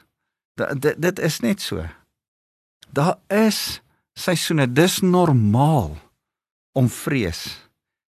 Dit 0.55 1.01
dit 1.01 1.19
is 1.19 1.39
net 1.39 1.61
so. 1.61 1.85
Daar 2.89 3.17
is 3.27 3.81
seisoene, 4.13 4.73
dis 4.73 4.99
normaal 4.99 5.97
om 6.71 6.89
vrees 6.89 7.69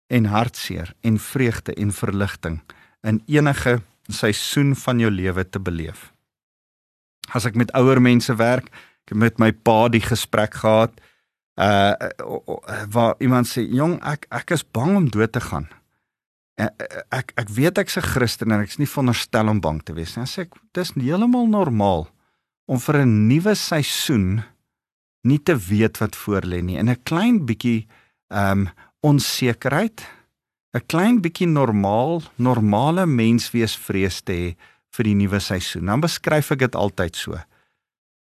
en 0.08 0.25
hartseer 0.25 0.93
en 1.02 1.19
vreugde 1.19 1.73
en 1.73 1.91
verligting 1.93 2.62
in 3.02 3.23
enige 3.25 3.82
seisoen 4.08 4.75
van 4.75 4.99
jou 4.99 5.12
lewe 5.12 5.49
te 5.49 5.60
beleef. 5.60 6.12
As 7.32 7.45
ek 7.45 7.56
met 7.56 7.71
ouer 7.71 8.02
mense 8.02 8.36
werk, 8.36 8.65
ek 9.06 9.13
het 9.13 9.17
met 9.17 9.38
my 9.39 9.52
pa 9.52 9.88
die 9.88 10.02
gesprek 10.02 10.54
gehad, 10.54 10.91
uh 11.59 11.93
waar 12.87 13.15
iemand 13.19 13.47
sê 13.47 13.65
jong 13.67 13.97
ek 14.07 14.27
ek 14.31 14.55
is 14.55 14.63
bang 14.63 14.95
om 14.95 15.09
dood 15.11 15.31
te 15.35 15.41
gaan. 15.43 15.67
Uh, 16.59 16.71
ek 17.11 17.33
ek 17.39 17.49
weet 17.55 17.77
ek's 17.77 17.97
'n 17.97 18.07
Christen 18.11 18.51
en 18.51 18.63
ek's 18.63 18.79
nie 18.79 18.87
veronderstel 18.87 19.47
om 19.47 19.59
bang 19.59 19.83
te 19.83 19.93
wees 19.93 20.15
nie. 20.15 20.25
Sê 20.25 20.47
ek 20.47 20.55
dis 20.73 20.95
heeltemal 20.95 21.47
normaal 21.47 22.07
om 22.67 22.79
vir 22.79 23.03
'n 23.03 23.27
nuwe 23.27 23.55
seisoen 23.55 24.43
nie 25.23 25.39
te 25.39 25.55
weet 25.55 25.97
wat 25.99 26.15
voor 26.15 26.41
lê 26.41 26.61
nie 26.63 26.77
en 26.77 26.89
'n 26.89 27.03
klein 27.03 27.45
bietjie 27.45 27.87
um 28.29 28.69
onsekerheid, 29.01 30.05
'n 30.73 30.85
klein 30.87 31.21
bietjie 31.21 31.47
normaal 31.47 32.21
normale 32.37 33.05
menswees 33.05 33.75
vrees 33.75 34.21
te 34.21 34.33
hê 34.33 34.55
vir 34.95 35.03
die 35.03 35.15
nuwe 35.15 35.39
seisoen. 35.39 35.85
Dan 35.85 36.01
beskryf 36.01 36.51
ek 36.51 36.59
dit 36.59 36.75
altyd 36.75 37.15
so. 37.15 37.39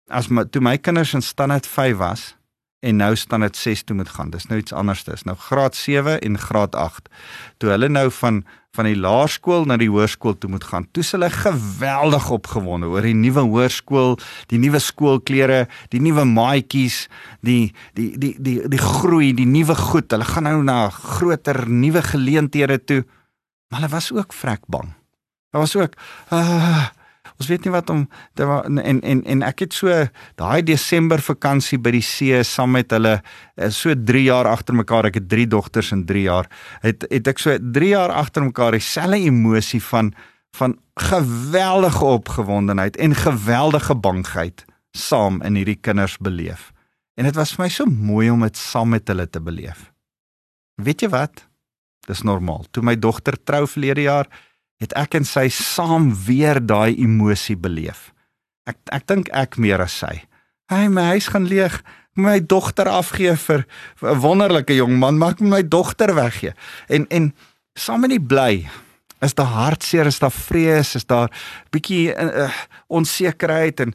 As 0.09 0.29
my 0.29 0.44
toe 0.44 0.62
my 0.62 0.79
kinders 0.79 1.14
in 1.14 1.22
standaard 1.22 1.66
5 1.66 1.99
was, 1.99 2.37
en 2.81 2.97
nou 2.97 3.17
staan 3.17 3.41
dit 3.41 3.57
6 3.57 3.83
toe 3.83 3.97
moet 3.97 4.09
gaan. 4.09 4.31
Dis 4.31 4.47
nou 4.47 4.61
iets 4.61 4.73
anders 4.73 5.05
dis. 5.05 5.23
Nou 5.23 5.37
graad 5.37 5.75
7 5.75 6.21
en 6.21 6.39
graad 6.39 6.75
8. 6.75 7.09
Toe 7.57 7.71
hulle 7.71 7.89
nou 7.89 8.11
van 8.21 8.45
van 8.77 8.85
die 8.85 8.99
laerskool 9.01 9.65
na 9.65 9.79
die 9.81 9.89
hoërskool 9.89 10.35
toe 10.37 10.51
moet 10.53 10.65
gaan. 10.69 10.85
Toe 10.93 11.05
hulle 11.11 11.31
geweldig 11.33 12.27
opgewonde 12.31 12.91
oor 12.93 13.07
die 13.09 13.17
nuwe 13.17 13.47
hoërskool, 13.49 14.19
die 14.53 14.59
nuwe 14.61 14.83
skoolklere, 14.85 15.62
die 15.95 16.01
nuwe 16.05 16.27
maatjies, 16.29 17.07
die 17.41 17.73
die 17.97 18.11
die 18.21 18.35
die 18.37 18.59
die 18.69 18.83
groei, 18.83 19.33
die 19.33 19.49
nuwe 19.49 19.79
goed. 19.81 20.12
Hulle 20.12 20.29
gaan 20.29 20.49
nou 20.49 20.61
na 20.67 20.91
groter 20.93 21.65
nuwe 21.71 22.05
geleenthede 22.05 22.79
toe. 22.85 23.01
Maar 23.71 23.81
hulle 23.81 23.95
was 23.97 24.12
ook 24.12 24.37
vrek 24.37 24.69
bang. 24.69 24.93
Daar 25.51 25.65
was 25.65 25.77
ook 25.77 25.97
uh 26.33 26.87
Ons 27.37 27.49
weet 27.51 27.66
nie 27.66 27.72
wat 27.75 27.90
om 27.92 28.07
te 28.35 28.44
en 28.44 29.01
en 29.01 29.25
en 29.25 29.42
ek 29.44 29.66
het 29.66 29.75
so 29.77 29.92
daai 30.40 30.62
Desember 30.64 31.20
vakansie 31.20 31.79
by 31.79 31.92
die 31.99 32.05
see 32.05 32.42
saam 32.44 32.72
met 32.77 32.94
hulle 32.96 33.18
eh, 33.18 33.68
so 33.70 33.92
3 33.94 34.22
jaar 34.25 34.49
agter 34.49 34.75
mekaar. 34.75 35.11
Ek 35.11 35.20
het 35.20 35.29
3 35.29 35.46
dogters 35.53 35.92
in 35.92 36.07
3 36.09 36.22
jaar. 36.29 36.49
Het 36.85 37.05
het 37.11 37.29
ek 37.29 37.42
so 37.42 37.59
3 37.61 37.92
jaar 37.92 38.14
agter 38.16 38.46
mekaar 38.46 38.79
dieselfde 38.79 39.20
emosie 39.29 39.83
van 39.83 40.14
van 40.57 40.79
geweldige 40.96 42.05
opgewondenheid 42.05 42.96
en 42.96 43.14
geweldige 43.14 43.94
bangheid 43.94 44.64
saam 44.96 45.42
in 45.44 45.59
hierdie 45.61 45.77
kinders 45.81 46.16
beleef. 46.16 46.72
En 47.16 47.29
dit 47.29 47.37
was 47.37 47.53
vir 47.53 47.66
my 47.66 47.68
so 47.72 47.85
mooi 47.85 48.31
om 48.33 48.44
dit 48.44 48.57
saam 48.57 48.94
met 48.94 49.09
hulle 49.09 49.27
te 49.29 49.40
beleef. 49.40 49.90
Weet 50.81 51.05
jy 51.05 51.11
wat? 51.12 51.44
Dis 52.09 52.22
normaal. 52.22 52.64
Toe 52.70 52.85
my 52.85 52.96
dogter 52.96 53.37
trou 53.44 53.64
verlede 53.68 54.07
jaar, 54.07 54.29
het 54.83 54.93
ek 54.99 55.19
en 55.21 55.25
sy 55.25 55.49
saam 55.53 56.11
weer 56.27 56.61
daai 56.61 56.97
emosie 56.97 57.57
beleef. 57.57 58.12
Ek 58.69 58.79
ek 58.93 59.07
dink 59.09 59.31
ek 59.33 59.57
meer 59.62 59.81
as 59.85 59.97
sy. 60.03 60.27
Hy 60.71 60.89
my 60.91 61.12
huis 61.15 61.31
gaan 61.33 61.47
leeg, 61.49 61.79
my 62.19 62.41
dogter 62.41 62.89
afgee 62.91 63.37
vir 63.37 63.67
'n 64.03 64.21
wonderlike 64.21 64.75
jong 64.75 64.99
man, 64.99 65.19
maak 65.19 65.41
my 65.41 65.62
dogter 65.62 66.15
weggee. 66.15 66.55
En 66.89 67.07
en 67.11 67.35
saam 67.75 68.01
met 68.01 68.11
die 68.11 68.21
bly 68.21 68.69
is 69.21 69.35
daar 69.35 69.47
hartseer, 69.47 70.07
is 70.07 70.19
daar 70.19 70.33
vrees, 70.33 70.95
is 70.95 71.07
daar 71.07 71.31
bietjie 71.71 72.12
uh, 72.12 72.51
onsekerheid 72.89 73.81
en 73.81 73.95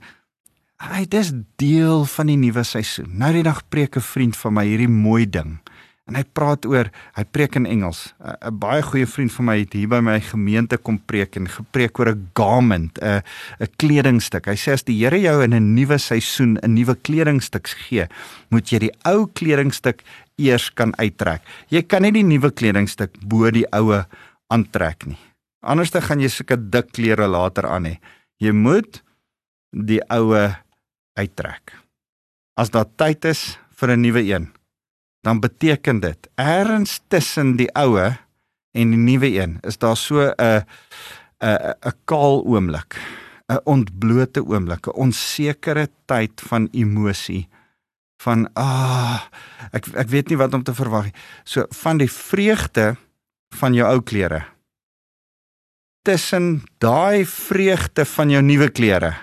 hy 0.82 1.06
dis 1.06 1.32
deel 1.62 2.06
van 2.06 2.26
die 2.26 2.38
nuwe 2.38 2.64
seisoen. 2.64 3.18
Nou 3.18 3.32
die 3.34 3.44
dag 3.44 3.62
preek 3.70 3.98
'n 3.98 4.02
vriend 4.02 4.38
van 4.38 4.54
my 4.54 4.66
hierdie 4.66 4.90
mooi 4.90 5.30
ding 5.30 5.61
en 6.12 6.20
hy 6.20 6.26
praat 6.36 6.68
oor 6.68 6.90
hy 7.16 7.24
preek 7.32 7.56
in 7.56 7.66
Engels. 7.66 8.12
'n 8.20 8.60
Baie 8.60 8.84
goeie 8.84 9.08
vriend 9.08 9.32
van 9.32 9.46
my 9.46 9.58
het 9.64 9.74
hier 9.74 9.88
by 9.88 10.02
my 10.04 10.20
gemeente 10.20 10.78
kom 10.78 11.00
preek 11.00 11.38
en 11.40 11.48
gepreek 11.48 12.00
oor 12.00 12.12
'n 12.12 12.30
garment, 12.36 13.00
'n 13.00 13.24
'n 13.60 13.72
kledingstuk. 13.78 14.46
Hy 14.46 14.56
sê 14.56 14.74
as 14.74 14.84
die 14.84 15.00
Here 15.00 15.18
jou 15.18 15.42
in 15.44 15.54
'n 15.54 15.74
nuwe 15.74 15.98
seisoen 15.98 16.60
'n 16.62 16.74
nuwe 16.76 16.96
kledingstuk 16.96 17.68
gee, 17.68 18.08
moet 18.50 18.68
jy 18.70 18.80
die 18.80 18.94
ou 19.06 19.28
kledingstuk 19.28 20.04
eers 20.38 20.70
kan 20.74 20.94
uittrek. 20.98 21.42
Jy 21.70 21.82
kan 21.84 22.02
nie 22.02 22.12
die 22.12 22.24
nuwe 22.24 22.52
kledingstuk 22.52 23.12
bo 23.24 23.50
die 23.52 23.66
oue 23.72 24.06
aantrek 24.50 25.06
nie. 25.06 25.20
Anders 25.64 25.92
dan 25.92 26.02
gaan 26.02 26.20
jy 26.20 26.28
sulke 26.28 26.58
dik 26.58 26.92
klere 26.92 27.28
later 27.28 27.68
aan 27.68 27.86
hê. 27.86 28.00
Jy 28.40 28.52
moet 28.52 29.04
die 29.72 30.02
oue 30.10 30.58
uittrek. 31.16 31.78
As 32.58 32.70
daar 32.70 32.90
tyd 32.98 33.26
is 33.26 33.58
vir 33.78 33.92
'n 33.92 34.02
nuwe 34.02 34.22
een, 34.22 34.52
dan 35.22 35.40
beteken 35.40 36.00
dit 36.00 36.30
ergens 36.36 37.00
tussen 37.08 37.56
die 37.56 37.70
oue 37.78 38.18
en 38.72 38.94
die 38.94 39.00
nuwe 39.00 39.30
een 39.36 39.58
is 39.68 39.78
daar 39.78 39.98
so 39.98 40.22
'n 40.22 40.66
'n 41.40 41.76
'n 41.86 41.98
kaal 42.06 42.44
oomblik, 42.46 42.98
'n 43.50 43.62
ontblote 43.64 44.46
oomblik, 44.46 44.88
'n 44.88 44.98
onsekere 44.98 45.90
tyd 46.06 46.42
van 46.50 46.68
emosie 46.72 47.48
van 48.22 48.50
ah 48.54 49.22
ek 49.72 49.88
ek 49.96 50.10
weet 50.10 50.30
nie 50.30 50.38
wat 50.38 50.54
om 50.54 50.64
te 50.64 50.74
verwag 50.74 51.04
nie. 51.04 51.14
So 51.44 51.66
van 51.70 51.98
die 51.98 52.12
vreugde 52.12 52.96
van 53.56 53.74
jou 53.74 53.88
ou 53.88 54.02
klere 54.02 54.46
tussen 56.02 56.64
daai 56.78 57.26
vreugde 57.26 58.06
van 58.06 58.30
jou 58.30 58.42
nuwe 58.42 58.70
klere 58.70 59.14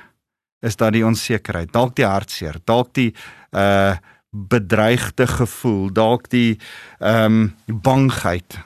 is 0.60 0.76
daar 0.76 0.92
die 0.94 1.04
onsekerheid, 1.06 1.70
dalk 1.72 1.94
die 1.96 2.06
hartseer, 2.06 2.58
dalk 2.66 2.94
die 2.98 3.12
uh 3.50 3.96
bedreigde 4.30 5.26
gevoel, 5.26 5.88
dalk 5.92 6.28
die 6.30 6.58
ehm 7.00 7.54
um, 7.68 7.80
bangheid 7.84 8.58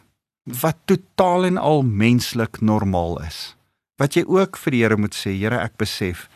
wat 0.44 0.76
totaal 0.90 1.44
en 1.44 1.58
al 1.58 1.82
menslik 1.82 2.60
normaal 2.60 3.20
is. 3.22 3.54
Wat 4.00 4.16
jy 4.18 4.24
ook 4.26 4.58
vir 4.58 4.74
die 4.74 4.82
Here 4.82 4.98
moet 4.98 5.14
sê, 5.14 5.34
Here, 5.38 5.60
ek 5.62 5.78
besef 5.78 6.28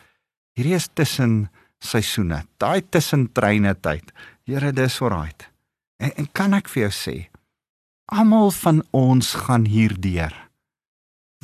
hierdie 0.57 0.77
is 0.77 0.87
tussen 0.95 1.49
seisoene, 1.83 2.45
daai 2.57 2.81
tussen 2.81 3.27
treine 3.33 3.75
tyd. 3.75 4.13
Here, 4.47 4.71
dis 4.71 5.01
alright. 5.01 5.49
En, 5.99 6.13
en 6.15 6.29
kan 6.31 6.55
ek 6.57 6.71
vir 6.71 6.87
jou 6.87 6.93
sê, 6.95 7.15
almal 8.07 8.51
van 8.55 8.81
ons 8.95 9.33
gaan 9.43 9.67
hierdeur. 9.67 10.33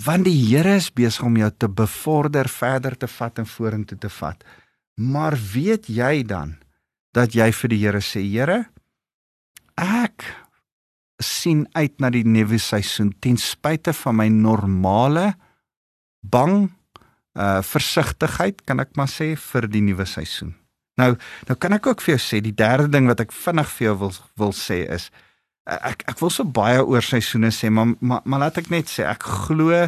Want 0.02 0.26
die 0.26 0.39
Here 0.39 0.80
is 0.80 0.89
besig 0.89 1.26
om 1.28 1.36
jou 1.38 1.52
te 1.52 1.69
bevorder, 1.69 2.50
verder 2.50 2.96
te 2.98 3.10
vat 3.12 3.43
en 3.43 3.50
vorentoe 3.50 4.00
te 4.00 4.10
vat. 4.10 4.39
Maar 4.98 5.36
weet 5.54 5.89
jy 5.91 6.24
dan 6.26 6.56
dat 7.13 7.36
jy 7.38 7.49
vir 7.54 7.73
die 7.73 7.82
Here 7.84 8.02
sê, 8.02 8.23
Here, 8.26 8.63
ek 9.80 10.26
sien 11.23 11.65
uit 11.78 11.99
na 12.02 12.10
die 12.13 12.26
nuwe 12.28 12.60
seisoen 12.60 13.13
ten 13.23 13.38
spyte 13.39 13.93
van 13.95 14.17
my 14.19 14.30
normale 14.34 15.34
bang 16.21 16.71
uh 17.34 17.62
versigtigheid 17.65 18.62
kan 18.67 18.82
ek 18.84 18.93
maar 18.99 19.10
sê 19.10 19.34
vir 19.39 19.67
die 19.71 19.82
nuwe 19.82 20.06
seisoen. 20.06 20.54
Nou, 21.02 21.15
nou 21.49 21.56
kan 21.58 21.73
ek 21.73 21.88
ook 21.89 22.04
vir 22.06 22.15
jou 22.15 22.21
sê 22.21 22.41
die 22.45 22.54
derde 22.54 22.91
ding 22.93 23.08
wat 23.10 23.23
ek 23.23 23.34
vinnig 23.34 23.69
vir 23.78 23.88
jou 23.88 23.95
wil 24.04 24.17
wil 24.38 24.54
sê 24.54 24.84
is 24.93 25.10
ek 25.65 26.04
ek 26.12 26.19
wil 26.19 26.30
so 26.34 26.43
baie 26.45 26.84
oor 26.84 27.02
seisoene 27.02 27.49
sê, 27.56 27.71
maar 27.71 27.95
maar, 27.99 28.21
maar 28.26 28.45
laat 28.45 28.60
ek 28.62 28.69
net 28.73 28.91
sê 28.91 29.08
ek 29.08 29.26
glo 29.47 29.88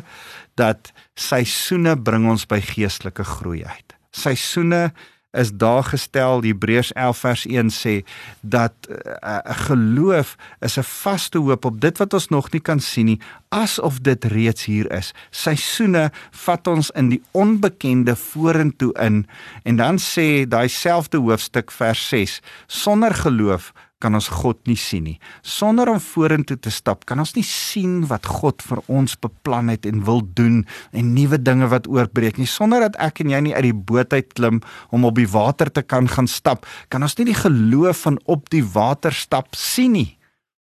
dat 0.58 0.94
seisoene 1.20 1.98
bring 2.00 2.26
ons 2.32 2.48
by 2.50 2.62
geestelike 2.64 3.26
groei 3.36 3.62
uit. 3.68 3.98
Seisoene 4.16 4.88
is 5.36 5.52
daar 5.52 5.84
gestel 5.84 6.42
Hebreërs 6.42 6.92
11 6.94 7.18
vers 7.18 7.46
1 7.46 7.70
sê 7.70 7.96
dat 8.42 8.74
'n 8.88 8.92
uh, 8.92 9.40
uh, 9.46 9.58
geloof 9.68 10.36
is 10.60 10.78
'n 10.78 10.84
vaste 10.84 11.38
hoop 11.38 11.66
op 11.66 11.82
dit 11.82 11.98
wat 11.98 12.14
ons 12.14 12.28
nog 12.28 12.52
nie 12.52 12.62
kan 12.62 12.80
sien 12.80 13.06
nie 13.06 13.20
asof 13.50 14.00
dit 14.02 14.26
reeds 14.26 14.66
hier 14.66 14.92
is. 14.92 15.14
Seisoene 15.30 16.10
vat 16.32 16.68
ons 16.68 16.92
in 17.00 17.10
die 17.14 17.22
onbekende 17.32 18.16
vorentoe 18.16 18.92
in 19.00 19.24
en 19.64 19.76
dan 19.76 20.00
sê 20.02 20.46
daai 20.48 20.68
selfde 20.68 21.18
hoofstuk 21.18 21.72
vers 21.72 22.08
6 22.10 22.42
sonder 22.68 23.14
geloof 23.14 23.72
kan 24.04 24.18
ons 24.18 24.28
God 24.28 24.60
nie 24.68 24.78
sien 24.80 25.06
nie. 25.08 25.16
Sonder 25.46 25.90
om 25.90 26.02
vorentoe 26.04 26.58
te 26.60 26.72
stap, 26.74 27.06
kan 27.08 27.22
ons 27.24 27.34
nie 27.38 27.46
sien 27.48 28.04
wat 28.10 28.28
God 28.28 28.64
vir 28.66 28.82
ons 28.92 29.16
beplan 29.22 29.72
het 29.72 29.88
en 29.88 30.04
wil 30.08 30.22
doen 30.38 30.62
en 30.92 31.14
nuwe 31.16 31.40
dinge 31.42 31.70
wat 31.72 31.88
oorbreek 31.88 32.40
nie. 32.42 32.50
Sonder 32.50 32.84
dat 32.88 33.00
ek 33.02 33.24
en 33.24 33.32
jy 33.32 33.42
nie 33.48 33.56
uit 33.56 33.70
die 33.70 33.78
boot 33.92 34.14
uit 34.14 34.36
klim 34.36 34.62
om 34.92 35.08
op 35.08 35.16
die 35.20 35.30
water 35.32 35.72
te 35.72 35.86
kan 35.86 36.10
gaan 36.12 36.28
stap, 36.28 36.68
kan 36.90 37.06
ons 37.06 37.18
nie 37.20 37.30
die 37.32 37.40
geloof 37.40 38.06
van 38.06 38.20
op 38.32 38.50
die 38.54 38.64
water 38.76 39.16
stap 39.16 39.56
sien 39.56 39.96
nie. 39.96 40.10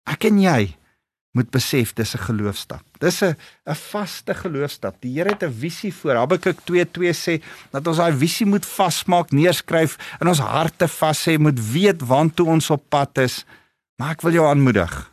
Ek 0.09 0.27
en 0.27 0.41
jy 0.43 0.73
moet 1.33 1.49
besef 1.49 1.93
dis 1.93 2.13
'n 2.15 2.25
geloofstap. 2.29 2.83
Dis 2.99 3.21
'n 3.21 3.35
'n 3.65 3.75
vaste 3.75 4.33
geloofstap. 4.33 4.95
Die 5.01 5.17
Here 5.17 5.29
het 5.29 5.43
'n 5.43 5.51
visie 5.59 5.93
voor. 5.93 6.15
Habakuk 6.15 6.59
2:2 6.65 7.13
sê 7.13 7.41
dat 7.71 7.87
ons 7.87 7.97
daai 7.97 8.13
visie 8.13 8.45
moet 8.45 8.65
vasmaak, 8.65 9.31
neerskryf 9.31 9.97
in 10.19 10.27
ons 10.27 10.39
harte 10.39 10.87
vas 10.87 11.25
hê, 11.25 11.37
moet 11.37 11.59
weet 11.71 12.01
waantoe 12.01 12.47
ons 12.47 12.69
op 12.69 12.83
pad 12.89 13.17
is. 13.17 13.45
Maar 13.97 14.11
ek 14.11 14.21
wil 14.21 14.31
jou 14.31 14.47
aanmoedig. 14.47 15.11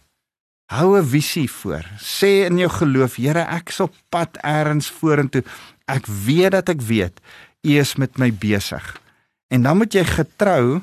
Hou 0.71 0.99
'n 0.99 1.07
visie 1.07 1.51
voor. 1.51 1.85
Sê 1.99 2.47
in 2.47 2.59
jou 2.59 2.71
geloof, 2.71 3.17
Here, 3.17 3.41
ek 3.41 3.69
is 3.69 3.81
op 3.81 3.95
pad 4.09 4.39
eers 4.45 4.91
vorentoe. 4.91 5.45
Ek 5.87 6.07
weet 6.07 6.51
dat 6.51 6.69
ek 6.69 6.81
weet 6.81 7.21
U 7.63 7.79
is 7.79 7.97
met 7.97 8.19
my 8.19 8.33
besig. 8.33 9.01
En 9.49 9.63
dan 9.63 9.77
moet 9.77 9.93
jy 9.93 10.05
getrou 10.05 10.81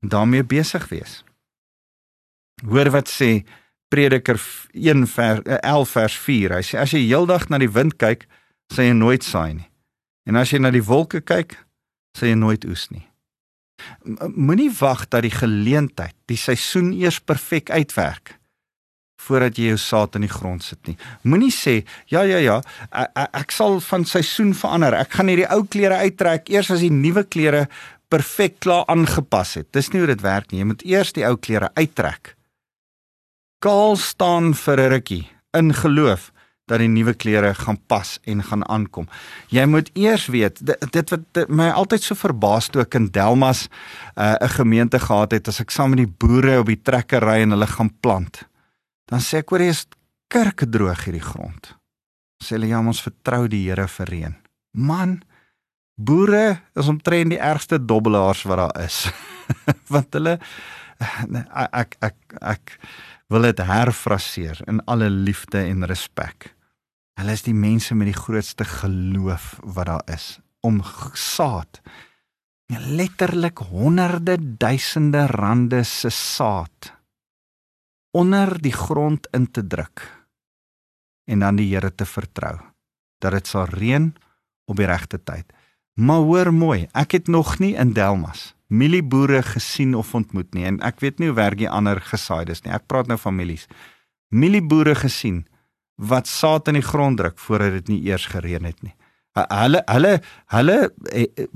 daarmee 0.00 0.44
besig 0.44 0.88
wees. 0.88 1.24
Hoor 2.64 2.90
wat 2.90 3.08
sê 3.08 3.44
Prediker 3.94 4.40
1 4.72 5.06
vers 5.06 5.40
11 5.46 5.90
vers 5.94 6.14
4. 6.18 6.56
Hy 6.58 6.64
sê 6.66 6.78
as 6.82 6.94
jy 6.96 7.04
heeldag 7.04 7.46
na 7.50 7.60
die 7.62 7.70
wind 7.70 7.94
kyk, 8.02 8.26
sal 8.72 8.88
jy 8.88 8.94
nooit 8.98 9.22
saai 9.22 9.60
nie. 9.60 9.68
En 10.26 10.40
as 10.40 10.50
jy 10.50 10.58
na 10.58 10.72
die 10.74 10.82
wolke 10.82 11.20
kyk, 11.22 11.54
sal 12.18 12.32
jy 12.32 12.38
nooit 12.40 12.66
oes 12.66 12.88
nie. 12.90 13.04
Moenie 14.34 14.72
wag 14.80 15.04
dat 15.12 15.22
die 15.26 15.34
geleentheid, 15.34 16.16
die 16.30 16.38
seisoen 16.40 16.90
eers 16.96 17.20
perfek 17.22 17.70
uitwerk 17.70 18.38
voordat 19.24 19.56
jy 19.56 19.70
jou 19.70 19.78
saad 19.80 20.18
in 20.18 20.26
die 20.26 20.32
grond 20.32 20.60
sit 20.60 20.82
nie. 20.84 20.98
Moenie 21.24 21.52
sê 21.54 21.78
ja 22.12 22.26
ja 22.28 22.42
ja, 22.42 22.58
ek, 22.92 23.14
ek 23.40 23.54
sal 23.56 23.78
van 23.80 24.02
seisoen 24.04 24.50
verander. 24.58 24.98
Ek 25.00 25.14
gaan 25.16 25.30
hierdie 25.32 25.48
ou 25.54 25.62
klere 25.64 26.02
uittrek 26.02 26.50
eers 26.52 26.68
as 26.74 26.82
die 26.84 26.92
nuwe 26.92 27.22
klere 27.24 27.62
perfek 28.12 28.58
klaar 28.66 28.84
aangepas 28.92 29.54
het. 29.62 29.70
Dis 29.72 29.94
nie 29.94 30.02
hoe 30.02 30.10
dit 30.12 30.26
werk 30.26 30.50
nie. 30.50 30.60
Jy 30.60 30.72
moet 30.74 30.84
eers 30.84 31.14
die 31.16 31.24
ou 31.24 31.38
klere 31.40 31.70
uittrek 31.78 32.34
kaal 33.64 33.96
staan 33.96 34.52
vir 34.54 34.80
'n 34.80 34.90
rukkie 34.92 35.24
in 35.56 35.72
geloof 35.72 36.32
dat 36.68 36.80
die 36.80 36.88
nuwe 36.88 37.14
klere 37.14 37.54
gaan 37.54 37.78
pas 37.86 38.18
en 38.24 38.42
gaan 38.42 38.64
aankom. 38.68 39.08
Jy 39.52 39.64
moet 39.68 39.90
eers 39.92 40.26
weet 40.32 40.66
dit, 40.66 40.92
dit 40.92 41.10
wat 41.10 41.24
dit, 41.32 41.48
my 41.48 41.68
altyd 41.70 42.02
so 42.02 42.16
verbaas 42.16 42.70
toe 42.72 42.82
ek 42.84 42.96
in 42.96 43.10
Delmas 43.12 43.68
uh, 44.16 44.36
'n 44.40 44.44
uh, 44.44 44.48
gemeente 44.48 44.98
gehad 44.98 45.32
het 45.32 45.48
as 45.48 45.60
ek 45.60 45.70
saam 45.70 45.90
met 45.90 46.04
die 46.04 46.14
boere 46.18 46.58
op 46.60 46.66
die 46.66 46.80
trekker 46.80 47.24
ry 47.24 47.42
en 47.44 47.50
hulle 47.50 47.66
gaan 47.66 47.92
plant. 48.00 48.48
Dan 49.08 49.20
sê 49.20 49.44
ek 49.44 49.50
hoor 49.50 49.60
jy 49.60 49.72
is 49.76 49.86
kerke 50.28 50.66
droog 50.66 51.04
hierdie 51.04 51.24
grond. 51.24 51.76
Sê 52.42 52.56
hulle 52.56 52.68
ja, 52.72 52.80
ons 52.80 53.02
vertrou 53.02 53.48
die 53.48 53.68
Here 53.68 53.88
vir 53.88 54.06
reën. 54.06 54.34
Man, 54.72 55.22
boere 55.96 56.60
is 56.74 56.88
omtrent 56.88 57.30
die 57.30 57.40
ergste 57.40 57.78
dobbelaars 57.78 58.44
wat 58.44 58.56
daar 58.56 58.84
is. 58.84 59.12
Want 59.92 60.12
hulle 60.12 60.38
ek 61.00 61.76
ek 61.76 61.96
ek, 62.00 62.16
ek 62.40 62.78
wil 63.34 63.48
dit 63.48 63.64
herfraseer 63.66 64.60
in 64.70 64.78
alle 64.86 65.08
liefde 65.10 65.58
en 65.66 65.82
respek. 65.90 66.52
Hulle 67.18 67.34
is 67.34 67.42
die 67.42 67.54
mense 67.54 67.94
met 67.98 68.12
die 68.12 68.18
grootste 68.18 68.66
geloof 68.66 69.56
wat 69.74 69.88
daar 69.90 70.10
is 70.14 70.38
om 70.62 70.80
saad 71.18 71.80
letterlik 72.66 73.58
honderde 73.58 74.38
duisende 74.58 75.26
rande 75.26 75.82
se 75.84 76.10
saad 76.10 76.92
onder 78.16 78.54
die 78.62 78.72
grond 78.72 79.26
in 79.36 79.50
te 79.50 79.66
druk 79.66 80.06
en 81.28 81.44
dan 81.44 81.58
die 81.60 81.68
Here 81.74 81.90
te 81.94 82.06
vertrou 82.06 82.56
dat 83.18 83.36
dit 83.36 83.46
sal 83.46 83.66
reën 83.68 84.12
op 84.64 84.76
die 84.76 84.86
regte 84.86 85.18
tyd. 85.22 85.44
Maar 85.94 86.24
hoor 86.24 86.52
mooi, 86.54 86.86
ek 86.92 87.18
het 87.18 87.28
nog 87.28 87.58
nie 87.58 87.74
in 87.74 87.92
Delmas 87.92 88.54
mielieboere 88.74 89.42
gesien 89.46 89.94
of 89.94 90.14
ontmoet 90.14 90.54
nie 90.54 90.66
en 90.68 90.80
ek 90.86 91.00
weet 91.04 91.20
nie 91.22 91.30
hoe 91.30 91.38
werk 91.38 91.60
die 91.60 91.70
ander 91.70 92.00
gesaaides 92.02 92.64
nie. 92.64 92.72
Ek 92.74 92.86
praat 92.90 93.10
nou 93.10 93.18
families. 93.20 93.68
Mielieboere 94.34 94.96
gesien 94.98 95.44
wat 95.96 96.26
saad 96.26 96.68
in 96.72 96.80
die 96.80 96.86
grond 96.86 97.20
druk 97.20 97.38
voordat 97.38 97.78
dit 97.78 97.94
nie 97.94 98.00
eers 98.10 98.26
gereën 98.32 98.66
het 98.66 98.80
nie. 98.82 98.94
Hulle 99.34 99.82
hulle 99.90 100.14
hulle 100.54 100.78
eh, 101.10 101.26
eh, 101.26 101.48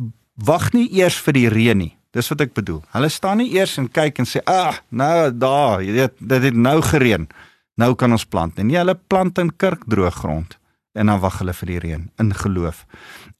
wag 0.46 0.70
nie 0.74 0.86
eers 0.98 1.18
vir 1.26 1.36
die 1.38 1.48
reën 1.50 1.78
nie. 1.78 1.92
Dis 2.14 2.30
wat 2.32 2.42
ek 2.46 2.54
bedoel. 2.56 2.80
Hulle 2.94 3.10
staan 3.12 3.42
nie 3.42 3.50
eers 3.54 3.76
en 3.78 3.88
kyk 3.92 4.18
en 4.18 4.26
sê, 4.26 4.40
"Ag, 4.46 4.74
ah, 4.74 4.76
nou 4.90 5.30
daar, 5.30 5.82
jy 5.82 5.92
weet, 5.92 6.14
dit 6.18 6.42
het 6.42 6.54
nou 6.54 6.80
gereën. 6.82 7.28
Nou 7.76 7.94
kan 7.94 8.12
ons 8.12 8.24
plant." 8.24 8.56
Nie 8.56 8.78
hulle 8.78 8.94
plant 8.94 9.38
in 9.38 9.50
kurkdroë 9.50 10.10
grond 10.10 10.58
en 10.94 11.06
dan 11.06 11.20
wag 11.20 11.38
hulle 11.38 11.52
vir 11.52 11.66
die 11.66 11.78
reën 11.78 12.10
in 12.18 12.34
geloof. 12.34 12.86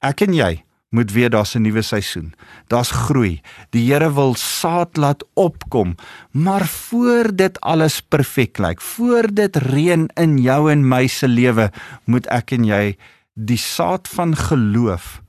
Ek 0.01 0.23
en 0.23 0.35
jy 0.35 0.63
moet 0.89 1.13
weet 1.13 1.33
daar's 1.33 1.55
'n 1.55 1.63
nuwe 1.63 1.83
seisoen. 1.83 2.35
Daar's 2.67 2.91
groei. 2.91 3.41
Die 3.71 3.93
Here 3.93 4.13
wil 4.13 4.35
saad 4.35 4.97
laat 4.97 5.25
opkom, 5.35 5.95
maar 6.31 6.67
voor 6.67 7.37
dit 7.37 7.61
alles 7.61 8.01
perfek 8.01 8.59
lyk, 8.59 8.81
voor 8.81 9.35
dit 9.35 9.57
reën 9.57 10.11
in 10.15 10.39
jou 10.39 10.71
en 10.71 10.89
my 10.89 11.07
se 11.07 11.29
lewe, 11.29 11.73
moet 12.05 12.27
ek 12.27 12.53
en 12.53 12.65
jy 12.65 12.97
die 13.35 13.59
saad 13.59 14.09
van 14.09 14.37
geloof 14.37 15.23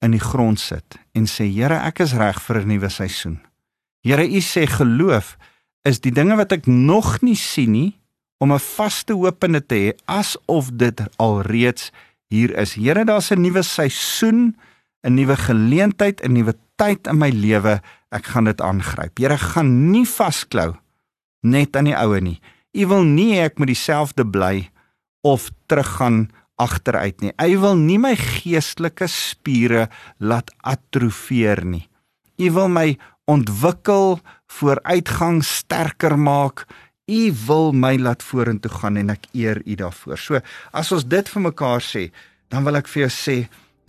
in 0.00 0.10
die 0.10 0.20
grond 0.20 0.60
sit 0.60 0.98
en 1.12 1.26
sê 1.26 1.46
Here, 1.46 1.78
ek 1.86 2.00
is 2.00 2.12
reg 2.12 2.42
vir 2.42 2.60
'n 2.60 2.68
nuwe 2.68 2.88
seisoen. 2.88 3.40
Here, 4.02 4.26
U 4.26 4.40
sê 4.40 4.66
geloof 4.66 5.36
is 5.84 6.00
die 6.00 6.12
dinge 6.12 6.36
wat 6.36 6.52
ek 6.52 6.66
nog 6.66 7.20
nie 7.22 7.36
sien 7.36 7.70
nie 7.70 7.92
om 8.38 8.52
'n 8.52 8.58
vaste 8.58 9.12
hoop 9.12 9.44
in 9.44 9.62
te 9.66 9.74
hê 9.74 9.92
asof 10.06 10.70
dit 10.72 11.00
alreeds 11.16 11.92
hier 12.28 12.56
is. 12.58 12.74
Here, 12.74 13.04
daar's 13.04 13.30
'n 13.30 13.40
nuwe 13.40 13.62
seisoen 13.62 14.56
'n 15.02 15.14
nuwe 15.14 15.36
geleentheid, 15.36 16.20
'n 16.22 16.32
nuwe 16.32 16.54
tyd 16.76 17.06
in 17.06 17.18
my 17.18 17.30
lewe, 17.30 17.80
ek 18.10 18.24
gaan 18.24 18.44
dit 18.44 18.60
aangryp. 18.60 19.18
Here 19.18 19.38
gaan 19.38 19.90
nie 19.90 20.06
vasklou 20.06 20.76
net 21.42 21.76
aan 21.76 21.90
die 21.90 21.96
oue 21.96 22.20
nie. 22.20 22.40
U 22.72 22.86
wil 22.86 23.04
nie 23.04 23.40
ek 23.40 23.58
moet 23.58 23.72
dieselfde 23.72 24.24
bly 24.24 24.70
of 25.22 25.50
teruggaan 25.66 26.30
agteruit 26.62 27.20
nie. 27.20 27.32
Hy 27.38 27.56
wil 27.60 27.76
nie 27.76 27.98
my 27.98 28.14
geestelike 28.16 29.08
spiere 29.10 29.88
laat 30.18 30.52
atrofieer 30.62 31.64
nie. 31.64 31.88
U 32.38 32.50
wil 32.50 32.68
my 32.68 32.96
ontwikkel, 33.30 34.20
vooruitgang 34.58 35.42
sterker 35.44 36.16
maak. 36.18 36.66
U 37.10 37.22
wil 37.46 37.72
my 37.72 37.96
laat 37.98 38.22
vorentoe 38.22 38.70
gaan 38.72 38.96
en 39.00 39.12
ek 39.14 39.26
eer 39.34 39.60
U 39.64 39.76
daarvoor. 39.78 40.18
So, 40.18 40.40
as 40.72 40.92
ons 40.94 41.04
dit 41.04 41.28
vir 41.34 41.42
mekaar 41.42 41.82
sê, 41.84 42.10
dan 42.52 42.64
wil 42.64 42.78
ek 42.78 42.88
vir 42.92 43.06
jou 43.06 43.12
sê, 43.12 43.36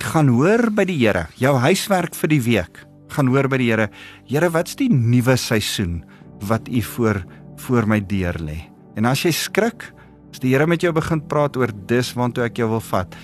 gaan 0.02 0.30
hoor 0.34 0.70
by 0.74 0.86
die 0.90 0.98
Here. 0.98 1.28
Jou 1.40 1.54
huiswerk 1.62 2.16
vir 2.16 2.32
die 2.32 2.42
week. 2.42 2.82
Gaan 3.14 3.30
hoor 3.34 3.50
by 3.52 3.60
die 3.62 3.70
Here. 3.72 3.90
Here, 4.30 4.50
wat's 4.54 4.78
die 4.80 4.90
nuwe 4.90 5.38
seisoen 5.38 6.02
wat 6.50 6.68
U 6.70 6.82
voor 6.82 7.24
voor 7.64 7.86
my 7.88 8.00
deur 8.02 8.36
lê? 8.42 8.58
En 8.98 9.06
as 9.06 9.22
jy 9.24 9.32
skrik, 9.32 9.86
as 10.34 10.42
die 10.42 10.52
Here 10.54 10.68
met 10.68 10.82
jou 10.84 10.92
begin 10.94 11.22
praat 11.30 11.58
oor 11.58 11.72
dis 11.88 12.14
waantoe 12.18 12.48
ek 12.48 12.58
jou 12.60 12.70
wil 12.74 12.84
vat, 12.90 13.16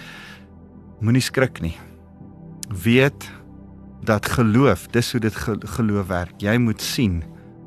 moenie 1.02 1.24
skrik 1.24 1.62
nie. 1.64 1.76
Weet 2.70 3.26
dat 4.06 4.30
geloof, 4.30 4.88
dis 4.94 5.12
hoe 5.12 5.22
dit 5.22 5.36
geloof 5.76 6.08
werk. 6.08 6.38
Jy 6.42 6.56
moet 6.62 6.82
sien 6.82 7.24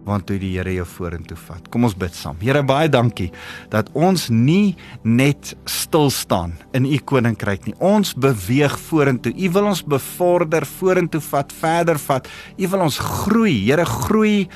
want 0.06 0.26
toe 0.26 0.38
die 0.40 0.52
Here 0.56 0.72
jou 0.74 0.86
vorentoe 0.88 1.36
vat. 1.46 1.68
Kom 1.70 1.86
ons 1.86 1.96
bid 1.98 2.14
saam. 2.16 2.38
Here 2.42 2.62
baie 2.66 2.90
dankie 2.90 3.30
dat 3.72 3.90
ons 3.94 4.28
nie 4.32 4.74
net 5.04 5.54
stil 5.70 6.10
staan 6.10 6.56
in 6.76 6.86
u 6.86 6.98
koninkryk 6.98 7.68
nie. 7.68 7.76
Ons 7.78 8.14
beweeg 8.18 8.74
vorentoe. 8.88 9.32
U 9.32 9.50
wil 9.54 9.70
ons 9.72 9.84
bevorder, 9.86 10.66
vorentoe 10.66 11.22
vat, 11.30 11.54
verder 11.62 12.00
vat. 12.02 12.28
U 12.58 12.70
wil 12.74 12.86
ons 12.88 12.98
groei. 12.98 13.56
Here 13.68 13.86
groei 13.86 14.48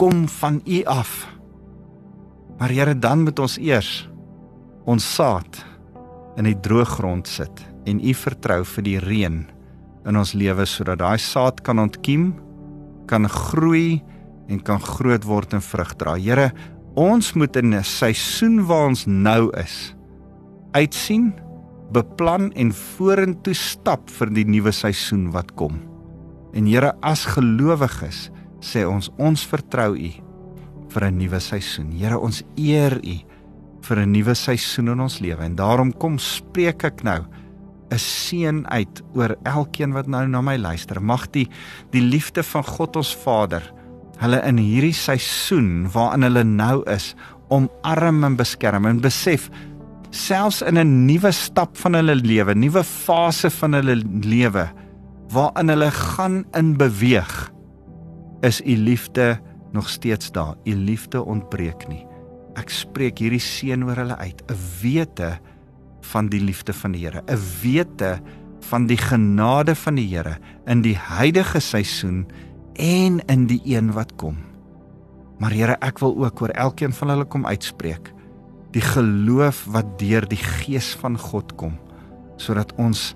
kom 0.00 0.26
van 0.40 0.60
u 0.66 0.82
af. 0.90 1.26
Maar 2.58 2.74
Here 2.74 2.98
dan 2.98 3.24
moet 3.24 3.38
ons 3.38 3.58
eers 3.58 4.08
ons 4.88 5.04
saad 5.14 5.60
in 6.40 6.48
die 6.48 6.56
droë 6.64 6.86
grond 6.88 7.28
sit 7.28 7.62
en 7.88 8.00
u 8.00 8.12
vertrou 8.16 8.62
vir 8.74 8.86
die 8.86 8.98
reën 9.02 9.40
in 10.08 10.18
ons 10.18 10.32
lewe 10.36 10.64
sodat 10.68 11.00
daai 11.02 11.18
saad 11.20 11.60
kan 11.66 11.80
ontkiem 11.82 12.30
kan 13.10 13.28
groei 13.28 14.00
en 14.50 14.60
kan 14.60 14.80
groot 14.82 15.24
word 15.24 15.54
en 15.56 15.62
vrug 15.64 15.94
dra. 16.00 16.16
Here, 16.18 16.50
ons 16.98 17.32
moet 17.38 17.56
in 17.56 17.74
'n 17.74 17.84
seisoen 17.84 18.66
waar 18.66 18.88
ons 18.88 19.06
nou 19.06 19.50
is 19.56 19.94
uitsien, 20.72 21.32
beplan 21.92 22.52
en 22.52 22.72
vorentoe 22.72 23.54
stap 23.54 24.10
vir 24.10 24.30
die 24.30 24.44
nuwe 24.44 24.72
seisoen 24.72 25.30
wat 25.34 25.54
kom. 25.54 25.80
En 26.54 26.66
Here, 26.66 26.92
as 27.02 27.24
gelowiges, 27.24 28.30
sê 28.60 28.84
ons 28.86 29.10
ons 29.18 29.46
vertrou 29.46 29.96
U 29.96 30.10
vir 30.90 31.04
'n 31.04 31.18
nuwe 31.18 31.40
seisoen. 31.40 31.92
Here, 31.92 32.18
ons 32.18 32.42
eer 32.56 32.98
U 32.98 33.16
vir 33.82 33.98
'n 33.98 34.12
nuwe 34.12 34.34
seisoen 34.34 34.88
in 34.88 35.00
ons 35.00 35.20
lewe 35.20 35.42
en 35.42 35.56
daarom 35.56 35.92
kom 35.92 36.18
spreek 36.18 36.84
ek 36.84 37.02
nou 37.02 37.24
'n 37.90 37.98
seën 37.98 38.66
uit 38.70 39.02
oor 39.14 39.36
elkeen 39.44 39.92
wat 39.92 40.06
nou 40.06 40.26
na 40.26 40.40
my 40.40 40.56
luister. 40.56 41.00
Mag 41.02 41.30
die 41.30 41.48
die 41.90 42.02
liefde 42.02 42.42
van 42.42 42.64
God 42.64 42.96
ons 42.96 43.14
Vader 43.14 43.62
hulle 44.20 44.40
in 44.46 44.58
hierdie 44.60 44.96
seisoen 44.96 45.88
waarin 45.94 46.26
hulle 46.28 46.44
nou 46.44 46.82
is 46.90 47.14
omarm 47.50 48.24
en 48.24 48.36
beskerm 48.36 48.86
en 48.86 49.00
besef 49.00 49.50
selfs 50.10 50.62
in 50.62 50.78
'n 50.78 51.06
nuwe 51.06 51.32
stap 51.32 51.76
van 51.76 51.94
hulle 51.94 52.14
lewe, 52.14 52.54
nuwe 52.54 52.84
fase 52.84 53.50
van 53.50 53.72
hulle 53.72 53.96
lewe 54.24 54.68
waarin 55.32 55.68
hulle 55.68 55.90
gaan 55.90 56.44
in 56.58 56.76
beweeg 56.76 57.52
is 58.42 58.60
u 58.60 58.76
liefde 58.76 59.38
nog 59.72 59.88
steeds 59.88 60.32
daar. 60.32 60.54
U 60.64 60.74
liefde 60.74 61.24
ontbreek 61.24 61.88
nie. 61.88 62.06
Ek 62.58 62.70
spreek 62.70 63.20
hierdie 63.22 63.42
seën 63.42 63.84
oor 63.86 63.96
hulle 63.96 64.16
uit, 64.16 64.42
'n 64.50 64.58
wete 64.82 65.38
van 66.12 66.28
die 66.28 66.40
liefde 66.40 66.72
van 66.72 66.92
die 66.92 67.04
Here, 67.06 67.22
'n 67.26 67.38
wete 67.62 68.20
van 68.60 68.86
die 68.86 68.96
genade 68.96 69.74
van 69.74 69.94
die 69.94 70.16
Here 70.16 70.38
in 70.66 70.82
die 70.82 70.96
huidige 70.96 71.60
seisoen 71.60 72.26
en 72.80 73.20
in 73.28 73.44
die 73.50 73.60
een 73.68 73.92
wat 73.92 74.16
kom. 74.16 74.38
Maar 75.40 75.52
Here, 75.56 75.76
ek 75.84 76.00
wil 76.00 76.16
ook 76.16 76.40
oor 76.42 76.52
elkeen 76.56 76.92
van 76.96 77.12
hulle 77.12 77.28
kom 77.28 77.46
uitspreek 77.46 78.12
die 78.74 78.82
geloof 78.84 79.64
wat 79.74 79.96
deur 79.98 80.26
die 80.30 80.38
gees 80.38 80.92
van 81.00 81.18
God 81.18 81.56
kom 81.58 81.74
sodat 82.40 82.70
ons 82.78 83.14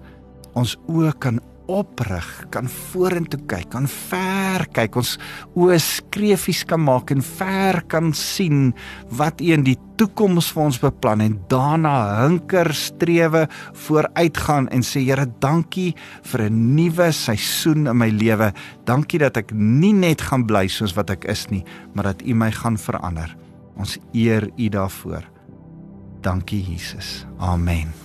ons 0.59 0.75
oë 0.91 1.13
kan 1.23 1.41
oprig, 1.71 2.27
kan 2.53 2.69
vorentoe 2.69 3.41
kyk, 3.49 3.71
kan 3.73 3.87
ver 3.89 4.67
kyk, 4.75 4.99
ons 5.01 5.15
oë 5.59 5.79
skreefies 5.83 6.65
kan 6.69 6.83
maak 6.85 7.13
en 7.15 7.23
ver 7.25 7.81
kan 7.91 8.13
sien 8.17 8.73
wat 9.17 9.41
U 9.41 9.53
in 9.57 9.65
die 9.67 9.77
toekoms 9.99 10.51
vir 10.55 10.65
ons 10.65 10.81
beplan 10.83 11.23
en 11.25 11.37
daarna 11.51 11.95
hunker 12.25 12.73
strewe 12.77 13.47
vooruitgaan 13.87 14.69
en 14.75 14.85
sê 14.87 15.05
Here, 15.05 15.27
dankie 15.41 15.95
vir 16.23 16.49
'n 16.51 16.75
nuwe 16.77 17.13
seisoen 17.13 17.87
in 17.87 17.97
my 17.97 18.09
lewe. 18.09 18.53
Dankie 18.85 19.19
dat 19.19 19.37
ek 19.37 19.53
nie 19.53 19.93
net 19.93 20.21
gaan 20.21 20.47
bly 20.47 20.67
soos 20.69 20.97
wat 20.97 21.11
ek 21.11 21.25
is 21.25 21.51
nie, 21.51 21.65
maar 21.95 22.05
dat 22.05 22.23
U 22.23 22.35
my 22.35 22.51
gaan 22.51 22.77
verander. 22.77 23.37
Ons 23.77 23.99
eer 24.13 24.51
U 24.57 24.69
daarvoor. 24.69 25.25
Dankie 26.23 26.63
Jesus. 26.63 27.27
Amen. 27.39 28.04